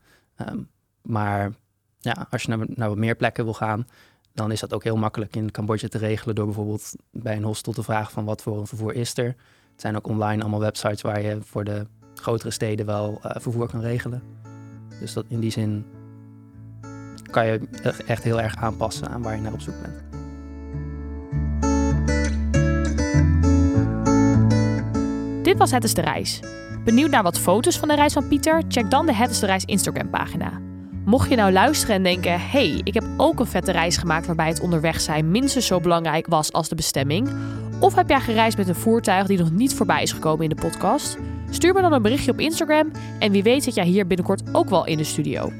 Um, 0.48 0.68
maar 1.02 1.52
ja, 1.98 2.26
als 2.30 2.42
je 2.42 2.48
naar, 2.48 2.66
naar 2.68 2.88
wat 2.88 2.98
meer 2.98 3.14
plekken 3.14 3.44
wil 3.44 3.54
gaan, 3.54 3.86
dan 4.32 4.52
is 4.52 4.60
dat 4.60 4.72
ook 4.72 4.84
heel 4.84 4.96
makkelijk 4.96 5.36
in 5.36 5.50
Cambodja 5.50 5.88
te 5.88 5.98
regelen 5.98 6.34
door 6.34 6.44
bijvoorbeeld 6.44 6.94
bij 7.10 7.36
een 7.36 7.42
hostel 7.42 7.72
te 7.72 7.82
vragen 7.82 8.12
van 8.12 8.24
wat 8.24 8.42
voor 8.42 8.58
een 8.58 8.66
vervoer 8.66 8.94
is 8.94 9.18
er. 9.18 9.26
Het 9.72 9.80
zijn 9.80 9.96
ook 9.96 10.06
online 10.06 10.42
allemaal 10.42 10.60
websites 10.60 11.02
waar 11.02 11.22
je 11.22 11.42
voor 11.42 11.64
de 11.64 11.86
grotere 12.14 12.50
steden 12.50 12.86
wel 12.86 13.20
uh, 13.24 13.30
vervoer 13.34 13.68
kan 13.68 13.80
regelen. 13.80 14.22
Dus 15.00 15.12
dat 15.12 15.24
in 15.28 15.40
die 15.40 15.50
zin 15.50 15.86
kan 17.30 17.46
je 17.46 17.60
echt 18.06 18.22
heel 18.22 18.40
erg 18.40 18.56
aanpassen 18.56 19.08
aan 19.08 19.22
waar 19.22 19.34
je 19.34 19.42
naar 19.42 19.52
op 19.52 19.60
zoek 19.60 19.82
bent. 19.82 20.07
Dit 25.48 25.58
was 25.58 25.70
Het 25.70 25.84
is 25.84 25.94
de 25.94 26.00
Reis. 26.00 26.40
Benieuwd 26.84 27.10
naar 27.10 27.22
wat 27.22 27.38
foto's 27.38 27.78
van 27.78 27.88
de 27.88 27.94
reis 27.94 28.12
van 28.12 28.28
Pieter? 28.28 28.62
Check 28.68 28.90
dan 28.90 29.06
de 29.06 29.14
Het 29.14 29.30
is 29.30 29.38
de 29.38 29.46
Reis 29.46 29.64
Instagram 29.64 30.10
pagina. 30.10 30.60
Mocht 31.04 31.30
je 31.30 31.36
nou 31.36 31.52
luisteren 31.52 31.94
en 31.96 32.02
denken: 32.02 32.40
hey, 32.40 32.80
ik 32.84 32.94
heb 32.94 33.04
ook 33.16 33.40
een 33.40 33.46
vette 33.46 33.72
reis 33.72 33.96
gemaakt 33.96 34.26
waarbij 34.26 34.48
het 34.48 34.60
onderweg 34.60 35.00
zijn 35.00 35.30
minstens 35.30 35.66
zo 35.66 35.80
belangrijk 35.80 36.26
was 36.26 36.52
als 36.52 36.68
de 36.68 36.74
bestemming. 36.74 37.30
Of 37.80 37.94
heb 37.94 38.08
jij 38.08 38.20
gereisd 38.20 38.56
met 38.56 38.68
een 38.68 38.74
voertuig 38.74 39.26
die 39.26 39.38
nog 39.38 39.50
niet 39.50 39.74
voorbij 39.74 40.02
is 40.02 40.12
gekomen 40.12 40.42
in 40.42 40.48
de 40.48 40.68
podcast? 40.68 41.18
Stuur 41.50 41.74
me 41.74 41.80
dan 41.80 41.92
een 41.92 42.02
berichtje 42.02 42.32
op 42.32 42.40
Instagram 42.40 42.90
en 43.18 43.32
wie 43.32 43.42
weet 43.42 43.64
zit 43.64 43.74
jij 43.74 43.86
hier 43.86 44.06
binnenkort 44.06 44.42
ook 44.52 44.68
wel 44.68 44.86
in 44.86 44.96
de 44.96 45.04
studio. 45.04 45.52